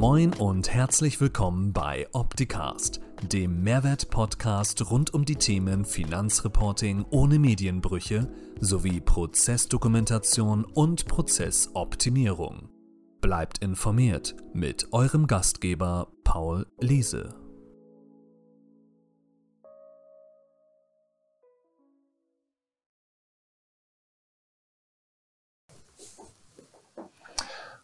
Moin 0.00 0.34
und 0.34 0.68
herzlich 0.74 1.20
willkommen 1.20 1.72
bei 1.72 2.08
Opticast, 2.10 3.00
dem 3.22 3.62
Mehrwert-Podcast 3.62 4.90
rund 4.90 5.14
um 5.14 5.24
die 5.24 5.36
Themen 5.36 5.84
Finanzreporting 5.84 7.04
ohne 7.10 7.38
Medienbrüche 7.38 8.28
sowie 8.58 9.00
Prozessdokumentation 9.00 10.64
und 10.64 11.06
Prozessoptimierung. 11.06 12.70
Bleibt 13.20 13.58
informiert 13.58 14.34
mit 14.52 14.92
eurem 14.92 15.28
Gastgeber 15.28 16.08
Paul 16.24 16.66
Liese. 16.80 17.36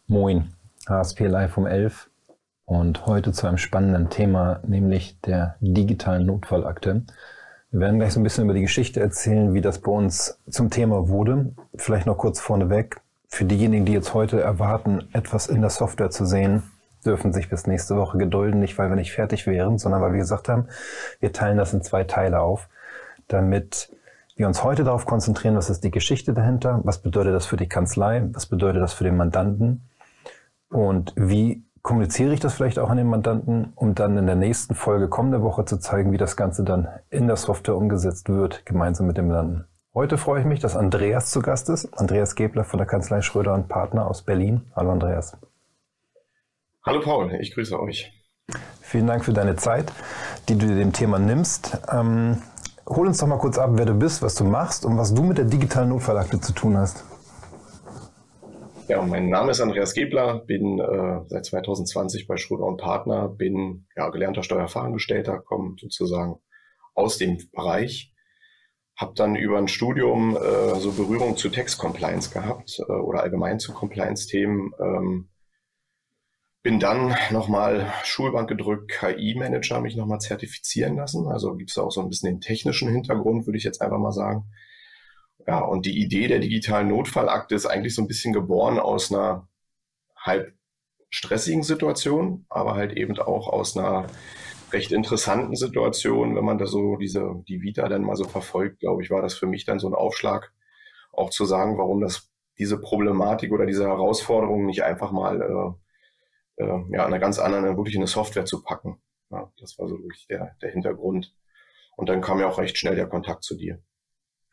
Moin, 0.07 0.53
HSP 0.87 1.27
Live 1.27 1.57
um 1.57 1.67
11 1.67 2.09
und 2.65 3.05
heute 3.05 3.31
zu 3.31 3.47
einem 3.47 3.57
spannenden 3.57 4.09
Thema, 4.09 4.61
nämlich 4.65 5.19
der 5.21 5.55
digitalen 5.59 6.25
Notfallakte. 6.25 7.03
Wir 7.69 7.79
werden 7.79 7.99
gleich 7.99 8.13
so 8.13 8.19
ein 8.19 8.23
bisschen 8.23 8.45
über 8.45 8.53
die 8.53 8.61
Geschichte 8.61 8.99
erzählen, 8.99 9.53
wie 9.53 9.61
das 9.61 9.79
bei 9.79 9.91
uns 9.91 10.39
zum 10.49 10.69
Thema 10.69 11.07
wurde. 11.07 11.53
Vielleicht 11.75 12.07
noch 12.07 12.17
kurz 12.17 12.39
vorneweg. 12.39 12.99
Für 13.27 13.45
diejenigen, 13.45 13.85
die 13.85 13.93
jetzt 13.93 14.13
heute 14.13 14.41
erwarten, 14.41 15.07
etwas 15.13 15.47
in 15.47 15.61
der 15.61 15.69
Software 15.69 16.09
zu 16.09 16.25
sehen, 16.25 16.63
dürfen 17.05 17.31
sich 17.31 17.49
bis 17.49 17.67
nächste 17.67 17.95
Woche 17.95 18.17
gedulden, 18.17 18.59
nicht 18.59 18.77
weil 18.77 18.89
wir 18.89 18.95
nicht 18.95 19.13
fertig 19.13 19.47
wären, 19.47 19.77
sondern 19.77 20.01
weil 20.01 20.13
wir 20.13 20.19
gesagt 20.19 20.49
haben, 20.49 20.67
wir 21.19 21.31
teilen 21.31 21.57
das 21.57 21.73
in 21.73 21.81
zwei 21.81 22.03
Teile 22.03 22.41
auf, 22.41 22.67
damit 23.27 23.95
wir 24.35 24.47
uns 24.47 24.63
heute 24.63 24.83
darauf 24.83 25.05
konzentrieren, 25.05 25.55
was 25.55 25.69
ist 25.69 25.83
die 25.83 25.91
Geschichte 25.91 26.33
dahinter, 26.33 26.81
was 26.83 26.97
bedeutet 26.97 27.33
das 27.35 27.45
für 27.45 27.57
die 27.57 27.69
Kanzlei, 27.69 28.23
was 28.33 28.47
bedeutet 28.47 28.81
das 28.81 28.93
für 28.93 29.03
den 29.03 29.15
Mandanten 29.15 29.81
und 30.71 31.13
wie 31.15 31.65
kommuniziere 31.81 32.33
ich 32.33 32.39
das 32.39 32.53
vielleicht 32.53 32.79
auch 32.79 32.89
an 32.89 32.97
den 32.97 33.07
Mandanten, 33.07 33.73
um 33.75 33.93
dann 33.93 34.17
in 34.17 34.25
der 34.25 34.35
nächsten 34.35 34.73
Folge 34.73 35.09
kommende 35.09 35.41
Woche 35.41 35.65
zu 35.65 35.77
zeigen, 35.77 36.11
wie 36.11 36.17
das 36.17 36.35
Ganze 36.35 36.63
dann 36.63 36.87
in 37.09 37.27
der 37.27 37.35
Software 37.35 37.75
umgesetzt 37.75 38.29
wird, 38.29 38.65
gemeinsam 38.65 39.07
mit 39.07 39.17
dem 39.17 39.27
Mandanten. 39.27 39.65
Heute 39.93 40.17
freue 40.17 40.39
ich 40.39 40.45
mich, 40.45 40.61
dass 40.61 40.77
Andreas 40.77 41.31
zu 41.31 41.41
Gast 41.41 41.67
ist. 41.69 41.93
Andreas 41.99 42.35
Gebler 42.35 42.63
von 42.63 42.77
der 42.77 42.87
Kanzlei 42.87 43.21
Schröder 43.21 43.53
und 43.53 43.67
Partner 43.67 44.07
aus 44.07 44.21
Berlin. 44.21 44.71
Hallo 44.73 44.91
Andreas. 44.91 45.37
Hallo 46.83 47.01
Paul, 47.01 47.33
ich 47.41 47.53
grüße 47.53 47.77
euch. 47.77 48.13
Vielen 48.79 49.07
Dank 49.07 49.25
für 49.25 49.33
deine 49.33 49.57
Zeit, 49.57 49.91
die 50.47 50.57
du 50.57 50.67
dir 50.67 50.75
dem 50.75 50.93
Thema 50.93 51.19
nimmst. 51.19 51.77
Ähm, 51.91 52.41
hol 52.87 53.07
uns 53.07 53.17
doch 53.17 53.27
mal 53.27 53.37
kurz 53.37 53.57
ab, 53.57 53.71
wer 53.73 53.85
du 53.85 53.93
bist, 53.93 54.21
was 54.21 54.35
du 54.35 54.45
machst 54.45 54.85
und 54.85 54.97
was 54.97 55.13
du 55.13 55.23
mit 55.23 55.37
der 55.37 55.45
digitalen 55.45 55.89
Notfallakte 55.89 56.39
zu 56.39 56.53
tun 56.53 56.77
hast. 56.77 57.03
Ja, 58.91 59.01
mein 59.01 59.29
Name 59.29 59.51
ist 59.51 59.61
Andreas 59.61 59.93
Gebler, 59.93 60.39
bin 60.39 60.77
äh, 60.77 61.21
seit 61.27 61.45
2020 61.45 62.27
bei 62.27 62.35
Schröder 62.35 62.65
und 62.65 62.75
Partner, 62.75 63.29
bin 63.29 63.87
ja, 63.95 64.09
gelernter 64.09 64.43
Steuerfachangestellter, 64.43 65.39
komme 65.39 65.77
sozusagen 65.79 66.41
aus 66.93 67.17
dem 67.17 67.37
Bereich, 67.53 68.13
habe 68.97 69.13
dann 69.15 69.37
über 69.37 69.59
ein 69.59 69.69
Studium 69.69 70.35
äh, 70.35 70.75
so 70.75 70.91
Berührung 70.91 71.37
zu 71.37 71.47
Text 71.47 71.77
Compliance 71.77 72.31
gehabt 72.31 72.79
äh, 72.79 72.91
oder 72.91 73.23
allgemein 73.23 73.59
zu 73.59 73.71
Compliance-Themen. 73.71 74.73
Ähm, 74.77 75.29
bin 76.61 76.81
dann 76.81 77.15
nochmal 77.31 77.93
Schulbank 78.03 78.49
gedrückt, 78.49 78.91
KI-Manager, 78.91 79.79
mich 79.79 79.95
nochmal 79.95 80.19
zertifizieren 80.19 80.97
lassen. 80.97 81.29
Also 81.29 81.55
gibt 81.55 81.69
es 81.69 81.77
auch 81.77 81.91
so 81.91 82.01
ein 82.01 82.09
bisschen 82.09 82.29
den 82.29 82.41
technischen 82.41 82.89
Hintergrund, 82.89 83.47
würde 83.47 83.57
ich 83.57 83.63
jetzt 83.63 83.81
einfach 83.81 83.99
mal 83.99 84.11
sagen. 84.11 84.51
Ja, 85.47 85.59
und 85.59 85.85
die 85.85 86.01
Idee 86.01 86.27
der 86.27 86.39
digitalen 86.39 86.89
Notfallakte 86.89 87.55
ist 87.55 87.65
eigentlich 87.65 87.95
so 87.95 88.01
ein 88.01 88.07
bisschen 88.07 88.33
geboren 88.33 88.79
aus 88.79 89.11
einer 89.11 89.47
halb 90.15 90.53
stressigen 91.09 91.63
Situation, 91.63 92.45
aber 92.49 92.75
halt 92.75 92.93
eben 92.93 93.17
auch 93.19 93.47
aus 93.47 93.75
einer 93.75 94.07
recht 94.71 94.91
interessanten 94.91 95.55
Situation, 95.55 96.35
wenn 96.35 96.45
man 96.45 96.57
da 96.57 96.65
so 96.65 96.95
diese, 96.95 97.43
die 97.47 97.61
Vita 97.61 97.89
dann 97.89 98.03
mal 98.03 98.15
so 98.15 98.23
verfolgt, 98.23 98.79
glaube 98.79 99.03
ich, 99.03 99.09
war 99.09 99.21
das 99.21 99.33
für 99.33 99.47
mich 99.47 99.65
dann 99.65 99.79
so 99.79 99.87
ein 99.87 99.95
Aufschlag, 99.95 100.53
auch 101.11 101.29
zu 101.29 101.45
sagen, 101.45 101.77
warum 101.77 102.01
das 102.01 102.29
diese 102.57 102.79
Problematik 102.79 103.51
oder 103.51 103.65
diese 103.65 103.87
Herausforderung 103.87 104.65
nicht 104.65 104.83
einfach 104.83 105.11
mal 105.11 105.41
äh, 105.41 106.63
äh, 106.63 106.83
ja, 106.91 107.05
eine 107.05 107.19
ganz 107.19 107.39
andere, 107.39 107.75
wirklich 107.75 107.95
in 107.95 108.01
eine 108.01 108.07
Software 108.07 108.45
zu 108.45 108.63
packen. 108.63 109.01
Ja, 109.29 109.51
das 109.59 109.77
war 109.79 109.87
so 109.87 109.97
wirklich 109.97 110.27
der, 110.27 110.55
der 110.61 110.71
Hintergrund. 110.71 111.33
Und 111.95 112.09
dann 112.09 112.21
kam 112.21 112.39
ja 112.39 112.47
auch 112.47 112.59
recht 112.59 112.77
schnell 112.77 112.95
der 112.95 113.07
Kontakt 113.07 113.43
zu 113.43 113.55
dir. 113.55 113.81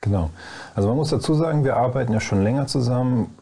Genau. 0.00 0.30
Also 0.74 0.88
man 0.88 0.96
muss 0.96 1.10
dazu 1.10 1.34
sagen, 1.34 1.64
wir 1.64 1.76
arbeiten 1.76 2.12
ja 2.12 2.20
schon 2.20 2.42
länger 2.42 2.66
zusammen. 2.66 3.36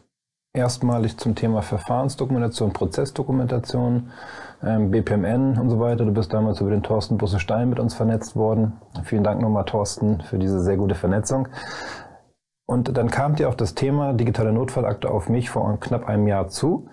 Erstmalig 0.53 1.17
zum 1.17 1.35
Thema 1.35 1.61
Verfahrensdokumentation, 1.61 2.73
Prozessdokumentation, 2.73 4.09
ähm, 4.63 4.89
BPMN 4.89 5.59
und 5.59 5.69
so 5.69 5.79
weiter. 5.79 6.03
Du 6.03 6.11
bist 6.11 6.33
damals 6.33 6.61
über 6.61 6.71
den 6.71 6.81
Thorsten 6.81 7.17
Busse-Stein 7.17 7.69
mit 7.69 7.79
uns 7.79 7.93
vernetzt 7.93 8.35
worden. 8.35 8.73
Vielen 9.03 9.23
Dank 9.23 9.39
nochmal, 9.39 9.65
Thorsten, 9.65 10.21
für 10.21 10.39
diese 10.39 10.59
sehr 10.61 10.77
gute 10.77 10.95
Vernetzung. 10.95 11.47
Und 12.65 12.97
dann 12.97 13.11
kam 13.11 13.35
dir 13.35 13.49
auf 13.49 13.55
das 13.55 13.75
Thema 13.75 14.13
digitale 14.13 14.51
Notfallakte 14.51 15.11
auf 15.11 15.29
mich 15.29 15.49
vor 15.49 15.79
knapp 15.79 16.07
einem 16.07 16.27
Jahr 16.27 16.47
zu 16.47 16.89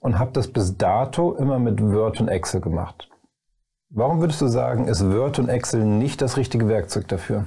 und 0.00 0.18
habe 0.18 0.32
das 0.32 0.48
bis 0.48 0.76
dato 0.76 1.34
immer 1.34 1.58
mit 1.58 1.80
Word 1.80 2.20
und 2.20 2.28
Excel 2.28 2.60
gemacht. 2.60 3.08
Warum 3.90 4.20
würdest 4.20 4.40
du 4.40 4.48
sagen, 4.48 4.88
ist 4.88 5.08
Word 5.08 5.38
und 5.38 5.48
Excel 5.48 5.84
nicht 5.84 6.20
das 6.20 6.36
richtige 6.36 6.68
Werkzeug 6.68 7.06
dafür? 7.08 7.46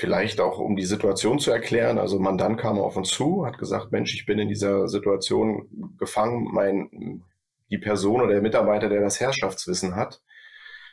Vielleicht 0.00 0.40
auch, 0.40 0.60
um 0.60 0.76
die 0.76 0.84
Situation 0.84 1.40
zu 1.40 1.50
erklären. 1.50 1.98
Also 1.98 2.20
Mandant 2.20 2.56
kam 2.56 2.78
auf 2.78 2.96
uns 2.96 3.08
zu, 3.08 3.44
hat 3.44 3.58
gesagt, 3.58 3.90
Mensch, 3.90 4.14
ich 4.14 4.26
bin 4.26 4.38
in 4.38 4.48
dieser 4.48 4.86
Situation 4.86 5.68
gefangen. 5.98 6.46
Mein, 6.52 7.24
die 7.68 7.78
Person 7.78 8.20
oder 8.20 8.34
der 8.34 8.40
Mitarbeiter, 8.40 8.88
der 8.88 9.00
das 9.00 9.18
Herrschaftswissen 9.18 9.96
hat 9.96 10.22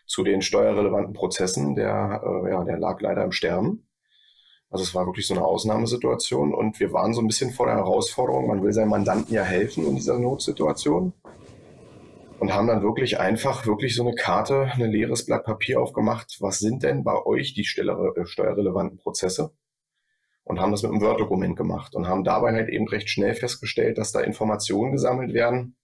zu 0.08 0.24
den 0.24 0.42
steuerrelevanten 0.42 1.14
Prozessen, 1.14 1.76
der, 1.76 2.24
äh, 2.26 2.50
ja, 2.50 2.64
der 2.64 2.80
lag 2.80 3.00
leider 3.00 3.24
im 3.24 3.32
Sterben. 3.32 3.88
Also 4.72 4.84
es 4.84 4.96
war 4.96 5.06
wirklich 5.06 5.28
so 5.28 5.36
eine 5.36 5.46
Ausnahmesituation 5.46 6.56
und 6.56 6.80
wir 6.80 6.92
waren 6.92 7.14
so 7.14 7.22
ein 7.22 7.28
bisschen 7.28 7.52
vor 7.52 7.68
der 7.68 7.76
Herausforderung, 7.76 8.48
man 8.48 8.64
will 8.64 8.74
seinem 8.74 8.90
Mandanten 8.90 9.32
ja 9.32 9.44
helfen 9.44 9.86
in 9.86 9.96
dieser 9.96 10.18
Notsituation 10.18 11.14
und 12.40 12.54
haben 12.54 12.68
dann 12.68 12.84
wirklich 12.84 13.20
einfach 13.20 13.66
wirklich 13.66 13.96
so 13.96 14.04
eine 14.06 14.16
Karte, 14.16 14.72
ein 14.74 14.92
leeres 14.92 15.26
Blatt 15.26 15.46
Papier 15.46 15.82
aufgemacht. 15.82 16.38
Was 16.42 16.60
sind 16.60 16.84
denn 16.84 17.04
bei 17.04 17.26
euch 17.26 17.54
die 17.54 17.62
äh, 17.62 18.26
steuerrelevanten 18.26 18.98
Prozesse? 18.98 19.52
Und 20.44 20.60
haben 20.60 20.72
das 20.72 20.84
mit 20.84 20.92
einem 20.92 21.02
Word-Dokument 21.02 21.56
gemacht 21.56 21.96
und 21.96 22.08
haben 22.08 22.24
dabei 22.24 22.54
halt 22.54 22.70
eben 22.70 22.88
recht 22.88 23.10
schnell 23.10 23.34
festgestellt, 23.34 23.98
dass 23.98 24.12
da 24.12 24.20
Informationen 24.20 24.92
gesammelt 24.92 25.34
werden, 25.34 25.76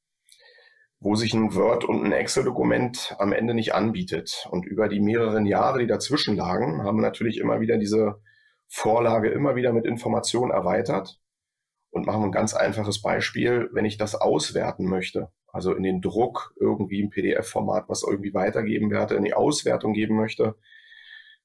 wo 1.00 1.16
sich 1.16 1.34
ein 1.34 1.56
Word- 1.56 1.85
und 1.85 2.06
ein 2.06 2.11
Excel-Dokument 2.11 3.16
am 3.17 3.34
Ende 3.34 3.56
nicht 3.56 3.73
anbietet. 3.73 4.47
Und 4.51 4.67
über 4.67 4.88
die 4.88 5.00
mehreren 5.00 5.47
Jahre, 5.47 5.79
die 5.79 5.88
dazwischen 5.88 6.35
lagen, 6.35 6.84
haben 6.84 6.97
wir 6.97 7.01
natürlich 7.01 7.40
immer 7.40 7.59
wieder 7.59 7.78
diese 7.78 8.22
Vorlage 8.67 9.29
immer 9.29 9.56
wieder 9.56 9.73
mit 9.73 9.85
Informationen 9.85 10.51
erweitert 10.51 11.19
und 11.90 12.06
machen 12.06 12.25
ein 12.25 12.31
ganz 12.31 12.53
einfaches 12.53 13.01
Beispiel, 13.01 13.67
wenn 13.73 13.85
ich 13.85 13.97
das 13.97 14.13
auswerten 14.13 14.85
möchte 14.85 15.31
also 15.51 15.73
in 15.73 15.84
den 15.84 16.01
Druck 16.01 16.53
irgendwie 16.59 17.01
im 17.01 17.09
PDF-Format 17.09 17.89
was 17.89 18.03
irgendwie 18.03 18.34
weitergeben 18.34 18.89
werde, 18.91 19.16
in 19.16 19.23
die 19.23 19.34
Auswertung 19.34 19.94
geben 19.94 20.16
möchte, 20.16 20.56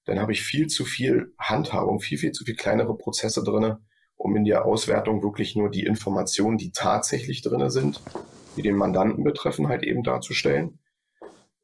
dann 0.05 0.21
habe 0.21 0.33
ich 0.33 0.43
viel 0.43 0.69
zu 0.69 0.85
viel 0.85 1.35
Handhabung, 1.39 2.01
viel, 2.01 2.19
viel 2.19 2.33
zu 2.33 2.45
viel 2.45 2.55
kleinere 2.55 2.97
Prozesse 2.97 3.43
drinne, 3.43 3.81
um 4.17 4.37
in 4.37 4.45
der 4.45 4.65
Auswertung 4.65 5.23
wirklich 5.23 5.57
nur 5.57 5.71
die 5.71 5.85
Informationen, 5.85 6.59
die 6.59 6.71
tatsächlich 6.71 7.43
drinne 7.43 7.71
sind, 7.71 8.01
die 8.57 8.63
den 8.63 8.77
Mandanten 8.77 9.25
betreffen, 9.25 9.69
halt 9.69 9.83
eben 9.83 10.03
darzustellen. 10.03 10.79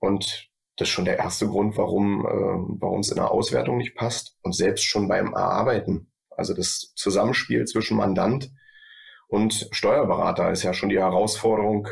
Und 0.00 0.50
das 0.76 0.88
ist 0.88 0.94
schon 0.94 1.04
der 1.04 1.19
erste 1.19 1.47
Grund, 1.47 1.76
warum, 1.76 2.26
äh, 2.26 2.81
warum 2.81 3.00
es 3.00 3.10
in 3.10 3.16
der 3.16 3.31
Auswertung 3.31 3.76
nicht 3.76 3.94
passt. 3.94 4.36
Und 4.42 4.54
selbst 4.54 4.84
schon 4.84 5.06
beim 5.06 5.32
Erarbeiten, 5.32 6.10
also 6.31 6.54
das 6.54 6.92
Zusammenspiel 6.97 7.64
zwischen 7.66 7.97
Mandant 7.97 8.50
und 9.28 9.69
Steuerberater 9.70 10.50
ist 10.50 10.62
ja 10.62 10.75
schon 10.75 10.88
die 10.88 10.98
Herausforderung, 10.98 11.88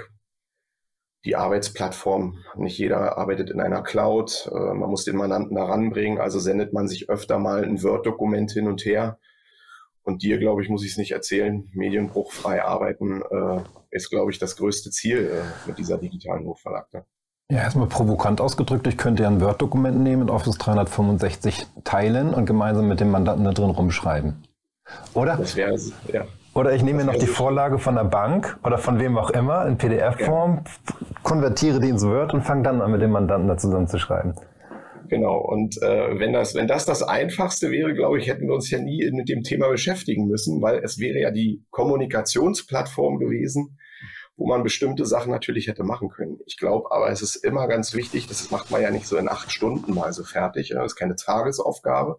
die 1.24 1.36
Arbeitsplattform. 1.36 2.38
Nicht 2.56 2.78
jeder 2.78 3.18
arbeitet 3.18 3.50
in 3.50 3.60
einer 3.60 3.82
Cloud. 3.82 4.50
Äh, 4.52 4.74
man 4.74 4.90
muss 4.90 5.04
den 5.04 5.16
Mandanten 5.16 5.56
da 5.56 5.64
ranbringen. 5.64 6.18
Also 6.18 6.38
sendet 6.38 6.72
man 6.72 6.88
sich 6.88 7.10
öfter 7.10 7.38
mal 7.38 7.64
ein 7.64 7.82
Word-Dokument 7.82 8.50
hin 8.52 8.66
und 8.66 8.84
her. 8.84 9.18
Und 10.02 10.22
dir, 10.22 10.38
glaube 10.38 10.62
ich, 10.62 10.68
muss 10.68 10.84
ich 10.84 10.92
es 10.92 10.96
nicht 10.96 11.12
erzählen. 11.12 11.68
Medienbruchfrei 11.72 12.64
arbeiten 12.64 13.22
äh, 13.22 13.62
ist, 13.90 14.10
glaube 14.10 14.30
ich, 14.30 14.38
das 14.38 14.56
größte 14.56 14.90
Ziel 14.90 15.30
äh, 15.30 15.68
mit 15.68 15.78
dieser 15.78 15.98
digitalen 15.98 16.44
Notfallakte. 16.44 17.04
Ja, 17.50 17.58
erstmal 17.58 17.88
provokant 17.88 18.40
ausgedrückt, 18.40 18.86
ich 18.86 18.96
könnte 18.96 19.24
ja 19.24 19.28
ein 19.28 19.40
Word-Dokument 19.40 19.98
nehmen 19.98 20.22
und 20.22 20.30
Office 20.30 20.56
365 20.56 21.66
teilen 21.82 22.32
und 22.32 22.46
gemeinsam 22.46 22.86
mit 22.86 23.00
dem 23.00 23.10
Mandanten 23.10 23.44
da 23.44 23.50
drin 23.50 23.70
rumschreiben. 23.70 24.44
Oder? 25.14 25.36
Das 25.36 25.56
wäre, 25.56 25.76
ja. 26.12 26.26
Oder 26.54 26.74
ich 26.74 26.82
nehme 26.82 26.98
mir 26.98 27.04
noch 27.04 27.18
die 27.18 27.26
Vorlage 27.26 27.78
von 27.78 27.94
der 27.94 28.04
Bank 28.04 28.58
oder 28.64 28.78
von 28.78 28.98
wem 28.98 29.16
auch 29.16 29.30
immer 29.30 29.66
in 29.66 29.78
PDF-Form, 29.78 30.64
konvertiere 31.22 31.80
die 31.80 31.88
ins 31.88 32.04
Word 32.04 32.34
und 32.34 32.42
fange 32.42 32.64
dann 32.64 32.82
an, 32.82 32.90
mit 32.90 33.00
dem 33.00 33.12
Mandanten 33.12 33.48
da 33.48 33.56
zusammenzuschreiben. 33.56 34.34
Genau. 35.08 35.38
Und 35.38 35.80
äh, 35.82 36.18
wenn, 36.18 36.32
das, 36.32 36.54
wenn 36.54 36.68
das 36.68 36.86
das 36.86 37.02
Einfachste 37.02 37.70
wäre, 37.70 37.94
glaube 37.94 38.18
ich, 38.18 38.28
hätten 38.28 38.46
wir 38.46 38.54
uns 38.54 38.70
ja 38.70 38.78
nie 38.78 39.10
mit 39.12 39.28
dem 39.28 39.42
Thema 39.42 39.68
beschäftigen 39.68 40.26
müssen, 40.26 40.62
weil 40.62 40.78
es 40.78 40.98
wäre 40.98 41.18
ja 41.18 41.30
die 41.30 41.64
Kommunikationsplattform 41.70 43.18
gewesen, 43.18 43.78
wo 44.36 44.46
man 44.46 44.62
bestimmte 44.62 45.04
Sachen 45.04 45.32
natürlich 45.32 45.68
hätte 45.68 45.84
machen 45.84 46.08
können. 46.08 46.38
Ich 46.46 46.56
glaube 46.56 46.90
aber, 46.92 47.10
es 47.10 47.22
ist 47.22 47.36
immer 47.36 47.68
ganz 47.68 47.94
wichtig, 47.94 48.26
das 48.26 48.50
macht 48.50 48.70
man 48.70 48.80
ja 48.80 48.90
nicht 48.90 49.06
so 49.06 49.16
in 49.16 49.28
acht 49.28 49.52
Stunden 49.52 49.94
mal 49.94 50.12
so 50.12 50.24
fertig, 50.24 50.70
das 50.70 50.92
ist 50.92 50.96
keine 50.96 51.16
Tagesaufgabe, 51.16 52.18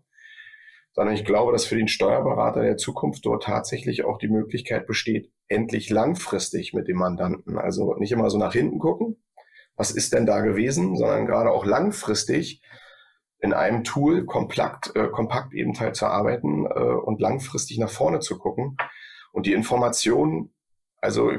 sondern 0.94 1.16
ich 1.16 1.26
glaube, 1.26 1.52
dass 1.52 1.66
für 1.66 1.76
den 1.76 1.88
Steuerberater 1.88 2.62
der 2.62 2.78
Zukunft 2.78 3.26
dort 3.26 3.44
tatsächlich 3.44 4.04
auch 4.04 4.18
die 4.18 4.28
Möglichkeit 4.28 4.88
besteht, 4.88 5.32
endlich 5.48 5.90
langfristig 5.90 6.74
mit 6.74 6.88
dem 6.88 6.98
Mandanten, 6.98 7.58
also 7.58 7.96
nicht 7.96 8.12
immer 8.12 8.30
so 8.30 8.38
nach 8.38 8.54
hinten 8.54 8.80
gucken, 8.80 9.22
was 9.76 9.92
ist 9.92 10.14
denn 10.14 10.26
da 10.26 10.42
gewesen, 10.42 10.96
sondern 10.96 11.26
gerade 11.26 11.52
auch 11.52 11.66
langfristig 11.66 12.62
in 13.40 13.54
einem 13.54 13.84
Tool 13.84 14.26
kompakt, 14.26 14.96
äh, 14.96 15.08
kompakt 15.08 15.54
eben 15.54 15.78
halt 15.80 15.96
zu 15.96 16.06
arbeiten 16.06 16.66
äh, 16.66 16.70
und 16.70 17.20
langfristig 17.20 17.80
nach 17.80 17.90
vorne 17.90 18.20
zu 18.20 18.38
gucken. 18.38 18.78
Und 19.32 19.46
die 19.46 19.54
Informationen, 19.54 20.54
also 21.00 21.32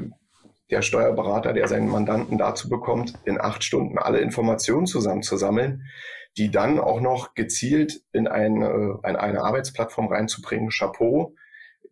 der 0.69 0.81
Steuerberater, 0.81 1.53
der 1.53 1.67
seinen 1.67 1.87
Mandanten 1.87 2.37
dazu 2.37 2.67
bekommt, 2.67 3.13
in 3.23 3.39
acht 3.39 3.63
Stunden 3.63 3.97
alle 3.97 4.19
Informationen 4.19 4.87
zusammenzusammeln, 4.87 5.83
die 6.37 6.49
dann 6.49 6.79
auch 6.79 7.01
noch 7.01 7.35
gezielt 7.35 8.01
in 8.11 8.27
eine, 8.27 8.99
in 9.03 9.15
eine 9.15 9.43
Arbeitsplattform 9.43 10.07
reinzubringen. 10.07 10.69
Chapeau. 10.69 11.35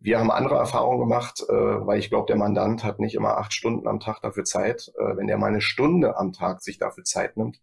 Wir 0.00 0.18
haben 0.18 0.32
andere 0.32 0.56
Erfahrungen 0.56 0.98
gemacht, 0.98 1.44
äh, 1.48 1.52
weil 1.52 2.00
ich 2.00 2.08
glaube, 2.08 2.26
der 2.26 2.36
Mandant 2.36 2.82
hat 2.82 2.98
nicht 2.98 3.14
immer 3.14 3.38
acht 3.38 3.52
Stunden 3.52 3.86
am 3.86 4.00
Tag 4.00 4.20
dafür 4.20 4.44
Zeit. 4.44 4.90
Äh, 4.98 5.16
wenn 5.16 5.28
der 5.28 5.38
mal 5.38 5.46
eine 5.46 5.60
Stunde 5.60 6.16
am 6.16 6.32
Tag 6.32 6.60
sich 6.60 6.78
dafür 6.78 7.04
Zeit 7.04 7.36
nimmt, 7.36 7.60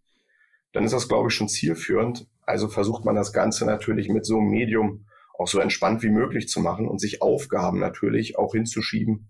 dann 0.72 0.86
ist 0.86 0.94
das, 0.94 1.10
glaube 1.10 1.28
ich, 1.28 1.34
schon 1.34 1.50
zielführend. 1.50 2.28
Also 2.46 2.70
versucht 2.70 3.04
man 3.04 3.16
das 3.16 3.34
Ganze 3.34 3.66
natürlich 3.66 4.08
mit 4.08 4.26
so 4.26 4.38
einem 4.38 4.50
Medium 4.50 5.06
auch 5.38 5.48
so 5.48 5.60
entspannt 5.60 6.02
wie 6.02 6.10
möglich 6.10 6.48
zu 6.48 6.62
machen 6.62 6.88
und 6.88 7.00
sich 7.00 7.22
Aufgaben 7.22 7.80
natürlich 7.80 8.38
auch 8.38 8.54
hinzuschieben, 8.54 9.30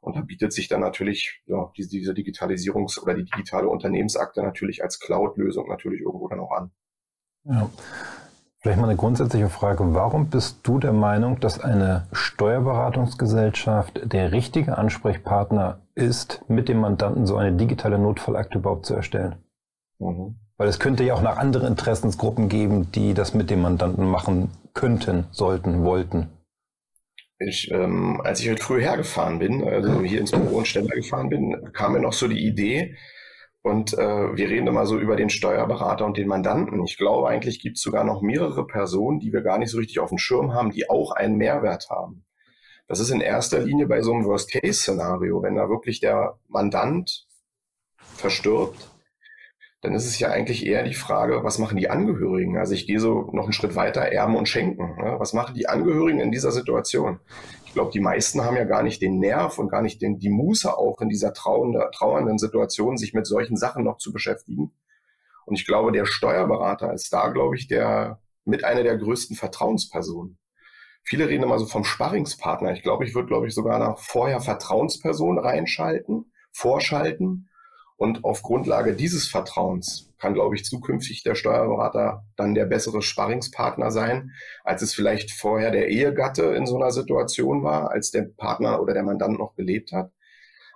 und 0.00 0.16
da 0.16 0.20
bietet 0.20 0.52
sich 0.52 0.68
dann 0.68 0.80
natürlich 0.80 1.42
ja, 1.46 1.70
diese, 1.76 1.90
diese 1.90 2.12
Digitalisierungs- 2.12 3.00
oder 3.00 3.14
die 3.14 3.24
digitale 3.24 3.68
Unternehmensakte 3.68 4.42
natürlich 4.42 4.82
als 4.82 5.00
Cloud-Lösung 5.00 5.68
natürlich 5.68 6.00
irgendwo 6.00 6.28
dann 6.28 6.40
auch 6.40 6.52
an. 6.52 6.70
Ja. 7.44 7.70
Vielleicht 8.60 8.80
mal 8.80 8.88
eine 8.88 8.96
grundsätzliche 8.96 9.48
Frage. 9.48 9.94
Warum 9.94 10.30
bist 10.30 10.58
du 10.64 10.80
der 10.80 10.92
Meinung, 10.92 11.38
dass 11.38 11.60
eine 11.60 12.08
Steuerberatungsgesellschaft 12.12 14.12
der 14.12 14.32
richtige 14.32 14.76
Ansprechpartner 14.76 15.78
ist, 15.94 16.44
mit 16.48 16.68
dem 16.68 16.80
Mandanten 16.80 17.24
so 17.24 17.36
eine 17.36 17.56
digitale 17.56 17.98
Notfallakte 17.98 18.58
überhaupt 18.58 18.84
zu 18.84 18.94
erstellen? 18.94 19.36
Mhm. 20.00 20.40
Weil 20.56 20.68
es 20.68 20.80
könnte 20.80 21.04
ja 21.04 21.14
auch 21.14 21.22
noch 21.22 21.36
andere 21.36 21.68
Interessensgruppen 21.68 22.48
geben, 22.48 22.90
die 22.90 23.14
das 23.14 23.32
mit 23.32 23.48
dem 23.48 23.62
Mandanten 23.62 24.04
machen 24.04 24.50
könnten, 24.74 25.26
sollten, 25.30 25.84
wollten. 25.84 26.26
Ich, 27.40 27.70
ähm, 27.70 28.20
als 28.22 28.40
ich 28.40 28.50
heute 28.50 28.62
früh 28.62 28.80
hergefahren 28.80 29.38
bin, 29.38 29.62
also 29.62 30.02
hier 30.02 30.20
ins 30.20 30.32
Büro 30.32 30.58
und 30.58 30.66
Ständer 30.68 30.96
gefahren 30.96 31.28
bin, 31.28 31.72
kam 31.72 31.92
mir 31.92 32.00
noch 32.00 32.12
so 32.12 32.26
die 32.26 32.44
Idee, 32.44 32.96
und 33.62 33.92
äh, 33.92 34.36
wir 34.36 34.48
reden 34.48 34.66
immer 34.66 34.86
so 34.86 34.98
über 34.98 35.16
den 35.16 35.30
Steuerberater 35.30 36.06
und 36.06 36.16
den 36.16 36.28
Mandanten. 36.28 36.82
Ich 36.84 36.96
glaube, 36.96 37.28
eigentlich 37.28 37.60
gibt 37.60 37.76
es 37.76 37.82
sogar 37.82 38.04
noch 38.04 38.22
mehrere 38.22 38.66
Personen, 38.66 39.20
die 39.20 39.32
wir 39.32 39.42
gar 39.42 39.58
nicht 39.58 39.70
so 39.70 39.78
richtig 39.78 39.98
auf 39.98 40.08
dem 40.08 40.18
Schirm 40.18 40.54
haben, 40.54 40.70
die 40.70 40.88
auch 40.88 41.12
einen 41.12 41.36
Mehrwert 41.36 41.90
haben. 41.90 42.24
Das 42.86 43.00
ist 43.00 43.10
in 43.10 43.20
erster 43.20 43.58
Linie 43.58 43.86
bei 43.86 44.00
so 44.00 44.14
einem 44.14 44.24
Worst-Case-Szenario, 44.24 45.42
wenn 45.42 45.56
da 45.56 45.68
wirklich 45.68 46.00
der 46.00 46.38
Mandant 46.48 47.26
verstirbt, 47.98 48.88
dann 49.80 49.94
ist 49.94 50.06
es 50.06 50.18
ja 50.18 50.30
eigentlich 50.30 50.66
eher 50.66 50.82
die 50.82 50.94
Frage, 50.94 51.44
was 51.44 51.58
machen 51.58 51.76
die 51.76 51.88
Angehörigen? 51.88 52.58
Also 52.58 52.74
ich 52.74 52.86
gehe 52.86 52.98
so 52.98 53.30
noch 53.32 53.44
einen 53.44 53.52
Schritt 53.52 53.76
weiter, 53.76 54.00
Erben 54.00 54.34
und 54.34 54.48
Schenken. 54.48 54.96
Ne? 54.96 55.16
Was 55.18 55.32
machen 55.32 55.54
die 55.54 55.68
Angehörigen 55.68 56.18
in 56.18 56.32
dieser 56.32 56.50
Situation? 56.50 57.20
Ich 57.64 57.74
glaube, 57.74 57.92
die 57.92 58.00
meisten 58.00 58.42
haben 58.42 58.56
ja 58.56 58.64
gar 58.64 58.82
nicht 58.82 59.00
den 59.00 59.20
Nerv 59.20 59.58
und 59.58 59.68
gar 59.68 59.82
nicht 59.82 60.02
den, 60.02 60.18
die 60.18 60.30
Muße 60.30 60.76
auch 60.76 61.00
in 61.00 61.08
dieser 61.08 61.32
trauernde, 61.32 61.88
trauernden 61.94 62.38
Situation, 62.38 62.96
sich 62.96 63.14
mit 63.14 63.26
solchen 63.26 63.56
Sachen 63.56 63.84
noch 63.84 63.98
zu 63.98 64.12
beschäftigen. 64.12 64.72
Und 65.46 65.54
ich 65.54 65.64
glaube, 65.64 65.92
der 65.92 66.06
Steuerberater 66.06 66.92
ist 66.92 67.12
da, 67.12 67.28
glaube 67.28 67.56
ich, 67.56 67.68
der 67.68 68.20
mit 68.44 68.64
einer 68.64 68.82
der 68.82 68.96
größten 68.96 69.36
Vertrauenspersonen. 69.36 70.38
Viele 71.04 71.28
reden 71.28 71.44
immer 71.44 71.58
so 71.58 71.66
vom 71.66 71.84
Sparringspartner. 71.84 72.72
Ich 72.72 72.82
glaube, 72.82 73.04
ich 73.04 73.14
würde, 73.14 73.28
glaube 73.28 73.46
ich, 73.46 73.54
sogar 73.54 73.78
nach 73.78 73.98
vorher 73.98 74.40
Vertrauensperson 74.40 75.38
reinschalten, 75.38 76.32
vorschalten 76.50 77.47
und 77.98 78.24
auf 78.24 78.42
Grundlage 78.42 78.94
dieses 78.94 79.26
Vertrauens 79.26 80.08
kann, 80.18 80.32
glaube 80.32 80.54
ich, 80.54 80.64
zukünftig 80.64 81.24
der 81.24 81.34
Steuerberater 81.34 82.24
dann 82.36 82.54
der 82.54 82.64
bessere 82.64 83.02
Sparringspartner 83.02 83.90
sein, 83.90 84.30
als 84.62 84.82
es 84.82 84.94
vielleicht 84.94 85.32
vorher 85.32 85.72
der 85.72 85.88
Ehegatte 85.88 86.44
in 86.44 86.64
so 86.64 86.76
einer 86.76 86.92
Situation 86.92 87.64
war, 87.64 87.90
als 87.90 88.12
der 88.12 88.22
Partner 88.22 88.80
oder 88.80 88.94
der 88.94 89.02
Mandant 89.02 89.38
noch 89.38 89.56
gelebt 89.56 89.90
hat. 89.90 90.12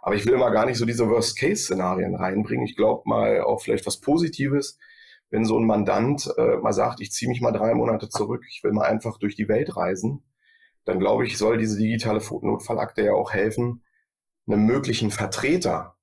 Aber 0.03 0.17
ich 0.17 0.27
will 0.27 0.35
immer 0.35 0.51
gar 0.51 0.67
nicht 0.67 0.79
so 0.79 0.85
diese 0.85 1.09
Worst-Case-Szenarien 1.09 2.17
reinbringen. 2.17 2.67
Ich 2.67 2.75
glaube 2.75 3.03
mal 3.05 3.43
auch 3.43 3.63
vielleicht 3.63 3.87
was 3.87 4.01
Positives, 4.01 4.77
wenn 5.31 5.45
so 5.45 5.57
ein 5.57 5.67
Mandant 5.67 6.29
äh, 6.37 6.57
mal 6.57 6.73
sagt, 6.73 7.01
ich 7.01 7.13
ziehe 7.13 7.29
mich 7.29 7.41
mal 7.41 7.53
drei 7.53 7.73
Monate 7.75 8.09
zurück, 8.09 8.45
ich 8.51 8.65
will 8.65 8.73
mal 8.73 8.87
einfach 8.87 9.19
durch 9.19 9.37
die 9.37 9.49
Welt 9.49 9.77
reisen, 9.77 10.25
dann 10.85 10.99
glaube 10.99 11.25
ich, 11.25 11.39
soll 11.39 11.57
diese 11.57 11.79
digitale 11.79 12.19
Notfallakte 12.19 13.03
ja 13.03 13.13
auch 13.13 13.33
helfen, 13.33 13.85
einem 14.49 14.67
möglichen 14.67 15.13
Vertreter 15.13 15.97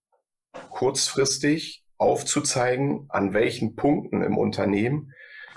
kurzfristig 0.69 1.83
aufzuzeigen, 1.97 3.05
an 3.09 3.33
welchen 3.33 3.75
Punkten 3.75 4.21
im 4.21 4.37
Unternehmen 4.37 5.13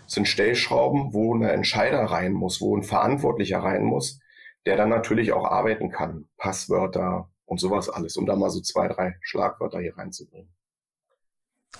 sind 0.06 0.26
Stellschrauben, 0.26 1.14
wo 1.14 1.34
eine 1.34 1.52
Entscheider 1.52 2.00
rein 2.00 2.32
muss, 2.32 2.60
wo 2.60 2.76
ein 2.76 2.82
Verantwortlicher 2.82 3.60
rein 3.60 3.84
muss, 3.84 4.20
der 4.66 4.76
dann 4.76 4.88
natürlich 4.88 5.32
auch 5.32 5.44
arbeiten 5.44 5.90
kann. 5.90 6.28
Passwörter 6.36 7.30
und 7.44 7.60
sowas 7.60 7.88
alles, 7.88 8.16
um 8.16 8.26
da 8.26 8.36
mal 8.36 8.50
so 8.50 8.60
zwei, 8.60 8.88
drei 8.88 9.16
Schlagwörter 9.20 9.80
hier 9.80 9.96
reinzubringen. 9.96 10.52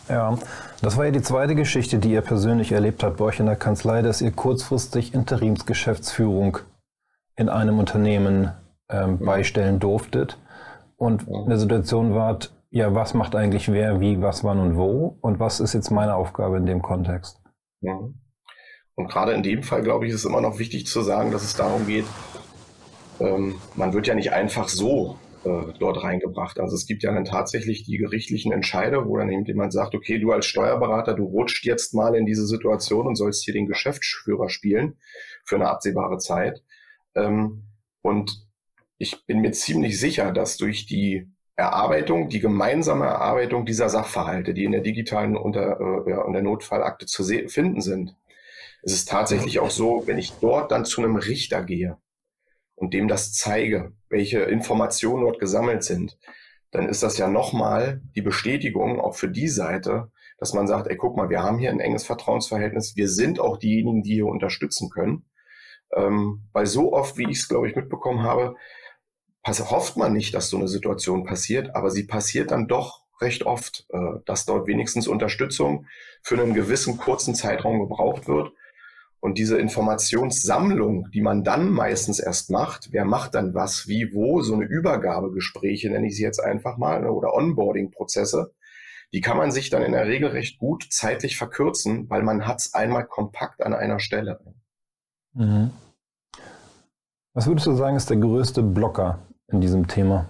Ja, 0.09 0.39
das 0.81 0.97
war 0.97 1.05
ja 1.05 1.11
die 1.11 1.23
zweite 1.23 1.55
Geschichte, 1.55 1.99
die 1.99 2.13
ihr 2.13 2.23
persönlich 2.23 2.73
erlebt 2.73 3.03
habt 3.03 3.19
bei 3.19 3.27
euch 3.27 3.41
in 3.41 3.47
der 3.47 3.57
Kanzlei, 3.57 4.03
dass 4.03 4.21
ihr 4.21 4.33
kurzfristig 4.33 5.15
Interimsgeschäftsführung 5.15 6.59
in 7.37 7.49
einem 7.49 7.79
Unternehmen 7.79 8.53
ähm, 8.89 9.19
beistellen 9.19 9.79
durftet 9.79 10.39
und 10.97 11.29
in 11.29 11.49
der 11.49 11.59
Situation 11.59 12.15
wart, 12.15 12.53
ja, 12.73 12.95
was 12.95 13.13
macht 13.13 13.37
eigentlich 13.37 13.71
wer, 13.71 14.01
wie, 14.01 14.23
was, 14.23 14.45
wann 14.45 14.59
und 14.59 14.77
wo 14.77 15.19
und 15.21 15.39
was 15.39 15.61
ist 15.61 15.75
jetzt 15.75 15.91
meine 15.91 16.15
Aufgabe 16.15 16.57
in 16.57 16.65
dem 16.65 16.81
Kontext? 16.81 17.39
Ja. 17.83 17.99
Und 18.95 19.09
gerade 19.11 19.33
in 19.33 19.43
dem 19.43 19.63
Fall, 19.63 19.83
glaube 19.83 20.07
ich, 20.07 20.13
ist 20.13 20.25
immer 20.25 20.41
noch 20.41 20.59
wichtig 20.59 20.87
zu 20.87 21.03
sagen, 21.03 21.33
dass 21.33 21.45
es 21.45 21.55
darum 21.55 21.87
geht, 21.87 22.07
ähm, 23.21 23.57
man 23.75 23.93
wird 23.93 24.07
ja 24.07 24.15
nicht 24.15 24.33
einfach 24.33 24.69
so 24.69 25.19
äh, 25.45 25.73
dort 25.79 26.03
reingebracht. 26.03 26.59
Also 26.59 26.75
es 26.75 26.87
gibt 26.87 27.03
ja 27.03 27.13
dann 27.13 27.27
tatsächlich 27.27 27.85
die 27.85 27.99
gerichtlichen 27.99 28.53
Entscheide, 28.53 29.07
wo 29.07 29.19
dann 29.19 29.31
eben 29.31 29.45
jemand 29.45 29.75
sagt, 29.75 29.95
okay, 29.95 30.19
du 30.19 30.33
als 30.33 30.47
Steuerberater, 30.47 31.13
du 31.13 31.25
rutscht 31.25 31.67
jetzt 31.67 31.93
mal 31.93 32.15
in 32.15 32.25
diese 32.25 32.47
Situation 32.47 33.07
und 33.07 33.17
sollst 33.17 33.45
hier 33.45 33.53
den 33.53 33.67
Geschäftsführer 33.67 34.49
spielen 34.49 34.97
für 35.45 35.57
eine 35.57 35.69
absehbare 35.69 36.17
Zeit. 36.17 36.63
Ähm, 37.15 37.65
und 38.01 38.47
ich 38.97 39.27
bin 39.27 39.43
mir 39.43 39.53
ziemlich 39.53 40.01
sicher, 40.01 40.33
dass 40.33 40.57
durch 40.57 40.87
die 40.87 41.32
Erarbeitung, 41.57 42.29
die 42.29 42.41
gemeinsame 42.41 43.05
Erarbeitung 43.05 43.67
dieser 43.67 43.89
Sachverhalte, 43.89 44.55
die 44.55 44.65
in 44.65 44.73
der 44.73 44.81
digitalen 44.81 45.37
unter, 45.37 45.79
äh, 45.81 46.11
ja, 46.11 46.25
in 46.25 46.33
der 46.33 46.43
Notfallakte 46.43 47.07
zu 47.07 47.25
finden 47.25 47.81
sind. 47.81 48.17
Es 48.83 48.93
ist 48.93 49.09
tatsächlich 49.09 49.61
auch 49.61 49.71
so, 49.71 50.03
wenn 50.07 50.19
ich 50.19 50.33
dort 50.41 50.73
dann 50.73 50.85
zu 50.85 51.03
einem 51.03 51.17
Richter 51.17 51.63
gehe 51.63 51.99
und 52.75 52.95
dem 52.95 53.07
das 53.07 53.33
zeige, 53.33 53.93
welche 54.09 54.41
Informationen 54.41 55.23
dort 55.23 55.39
gesammelt 55.39 55.85
sind, 55.85 56.19
dann 56.73 56.89
ist 56.89 57.03
das 57.03 57.19
ja 57.19 57.29
nochmal 57.29 58.01
die 58.17 58.23
Bestätigung 58.23 58.99
auch 58.99 59.15
für 59.15 59.29
die 59.29 59.49
Seite, 59.49 60.11
dass 60.39 60.55
man 60.55 60.67
sagt, 60.67 60.89
ey, 60.89 60.97
guck 60.97 61.17
mal, 61.17 61.31
wir 61.31 61.43
haben 61.43 61.59
hier 61.59 61.71
ein 61.71 61.81
enges 61.81 62.05
Vertrauensverhältnis, 62.05 62.97
wir 62.97 63.09
sind 63.09 63.39
auch 63.39 63.59
diejenigen, 63.59 64.03
die 64.03 64.15
hier 64.15 64.27
unterstützen 64.27 64.91
können. 64.91 65.27
Ähm, 65.95 66.49
weil 66.53 66.67
so 66.67 66.93
oft, 66.93 67.19
wie 67.19 67.31
ich 67.31 67.39
es, 67.39 67.49
glaube 67.49 67.69
ich, 67.69 67.77
mitbekommen 67.77 68.23
habe, 68.23 68.57
hofft 69.47 69.97
man 69.97 70.13
nicht, 70.13 70.35
dass 70.35 70.49
so 70.49 70.57
eine 70.57 70.69
Situation 70.69 71.25
passiert, 71.25 71.75
aber 71.75 71.91
sie 71.91 72.05
passiert 72.05 72.51
dann 72.51 72.69
doch 72.69 73.03
recht 73.21 73.45
oft, 73.45 73.87
äh, 73.91 74.21
dass 74.27 74.45
dort 74.45 74.67
wenigstens 74.67 75.09
Unterstützung 75.09 75.87
für 76.23 76.41
einen 76.41 76.55
gewissen 76.55 76.99
kurzen 76.99 77.35
Zeitraum 77.35 77.81
gebraucht 77.81 78.29
wird. 78.29 78.53
Und 79.21 79.39
diese 79.39 79.57
Informationssammlung, 79.57 81.09
die 81.13 81.21
man 81.21 81.45
dann 81.45 81.71
meistens 81.71 82.19
erst 82.19 82.51
macht, 82.51 82.89
wer 82.91 83.05
macht 83.05 83.37
dann 83.37 83.55
was, 83.55 83.87
wie, 83.87 84.13
wo, 84.13 84.43
so 84.43 84.55
eine 84.55 84.65
Übergabegespräche, 84.65 85.91
nenne 85.91 86.09
ich 86.09 86.17
sie 86.17 86.25
jetzt 86.25 86.41
einfach 86.41 86.77
mal, 86.77 87.01
ne, 87.01 87.13
oder 87.13 87.33
Onboarding-Prozesse, 87.33 88.53
die 89.13 89.21
kann 89.21 89.37
man 89.37 89.53
sich 89.53 89.71
dann 89.71 89.83
in 89.83 89.93
der 89.93 90.07
Regel 90.07 90.31
recht 90.31 90.59
gut 90.59 90.87
zeitlich 90.91 91.37
verkürzen, 91.37 92.11
weil 92.11 92.23
man 92.23 92.47
hat 92.47 92.61
es 92.61 92.75
einmal 92.75 93.07
kompakt 93.07 93.63
an 93.63 93.75
einer 93.75 94.01
Stelle. 94.01 94.41
Mhm. 95.35 95.71
Was 97.35 97.47
würdest 97.47 97.67
du 97.67 97.75
sagen, 97.75 97.97
ist 97.97 98.11
der 98.11 98.17
größte 98.17 98.63
Blocker 98.63 99.21
in 99.53 99.61
diesem 99.61 99.87
Thema? 99.87 100.29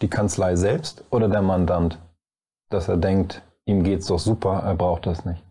Die 0.00 0.10
Kanzlei 0.10 0.56
selbst 0.56 1.04
oder 1.10 1.28
der 1.28 1.42
Mandant? 1.42 2.00
Dass 2.70 2.88
er 2.88 2.96
denkt, 2.96 3.42
ihm 3.64 3.82
geht's 3.82 4.06
doch 4.06 4.18
super, 4.18 4.62
er 4.64 4.74
braucht 4.74 5.06
das 5.06 5.24
nicht. 5.24 5.44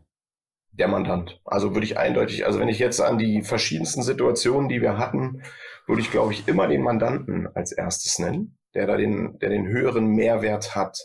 Der 0.73 0.87
Mandant. 0.87 1.41
Also 1.43 1.73
würde 1.73 1.85
ich 1.85 1.97
eindeutig, 1.97 2.45
also 2.45 2.59
wenn 2.59 2.69
ich 2.69 2.79
jetzt 2.79 3.01
an 3.01 3.17
die 3.17 3.43
verschiedensten 3.43 4.03
Situationen, 4.03 4.69
die 4.69 4.81
wir 4.81 4.97
hatten, 4.97 5.43
würde 5.85 6.01
ich, 6.01 6.11
glaube 6.11 6.31
ich, 6.33 6.47
immer 6.47 6.67
den 6.67 6.81
Mandanten 6.81 7.47
als 7.55 7.71
erstes 7.71 8.19
nennen. 8.19 8.57
der 8.73 8.87
da 8.87 8.95
den, 8.95 9.37
der 9.39 9.49
den 9.49 9.67
höheren 9.67 10.07
Mehrwert 10.07 10.75
hat. 10.75 10.97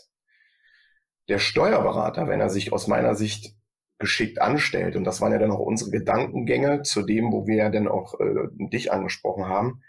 Der 1.27 1.39
Steuerberater, 1.39 2.29
wenn 2.29 2.39
er 2.39 2.49
sich 2.49 2.71
aus 2.71 2.87
meiner 2.87 3.13
Sicht 3.15 3.57
geschickt 3.99 4.39
anstellt, 4.39 4.95
und 4.95 5.03
das 5.03 5.19
waren 5.19 5.33
ja 5.33 5.39
dann 5.39 5.51
auch 5.51 5.59
unsere 5.59 5.91
Gedankengänge 5.91 6.83
zu 6.83 7.01
dem, 7.01 7.31
wo 7.33 7.45
wir 7.45 7.57
ja 7.57 7.69
dann 7.69 7.87
auch 7.87 8.19
äh, 8.19 8.47
dich 8.71 8.93
angesprochen 8.93 9.47
haben, 9.47 9.81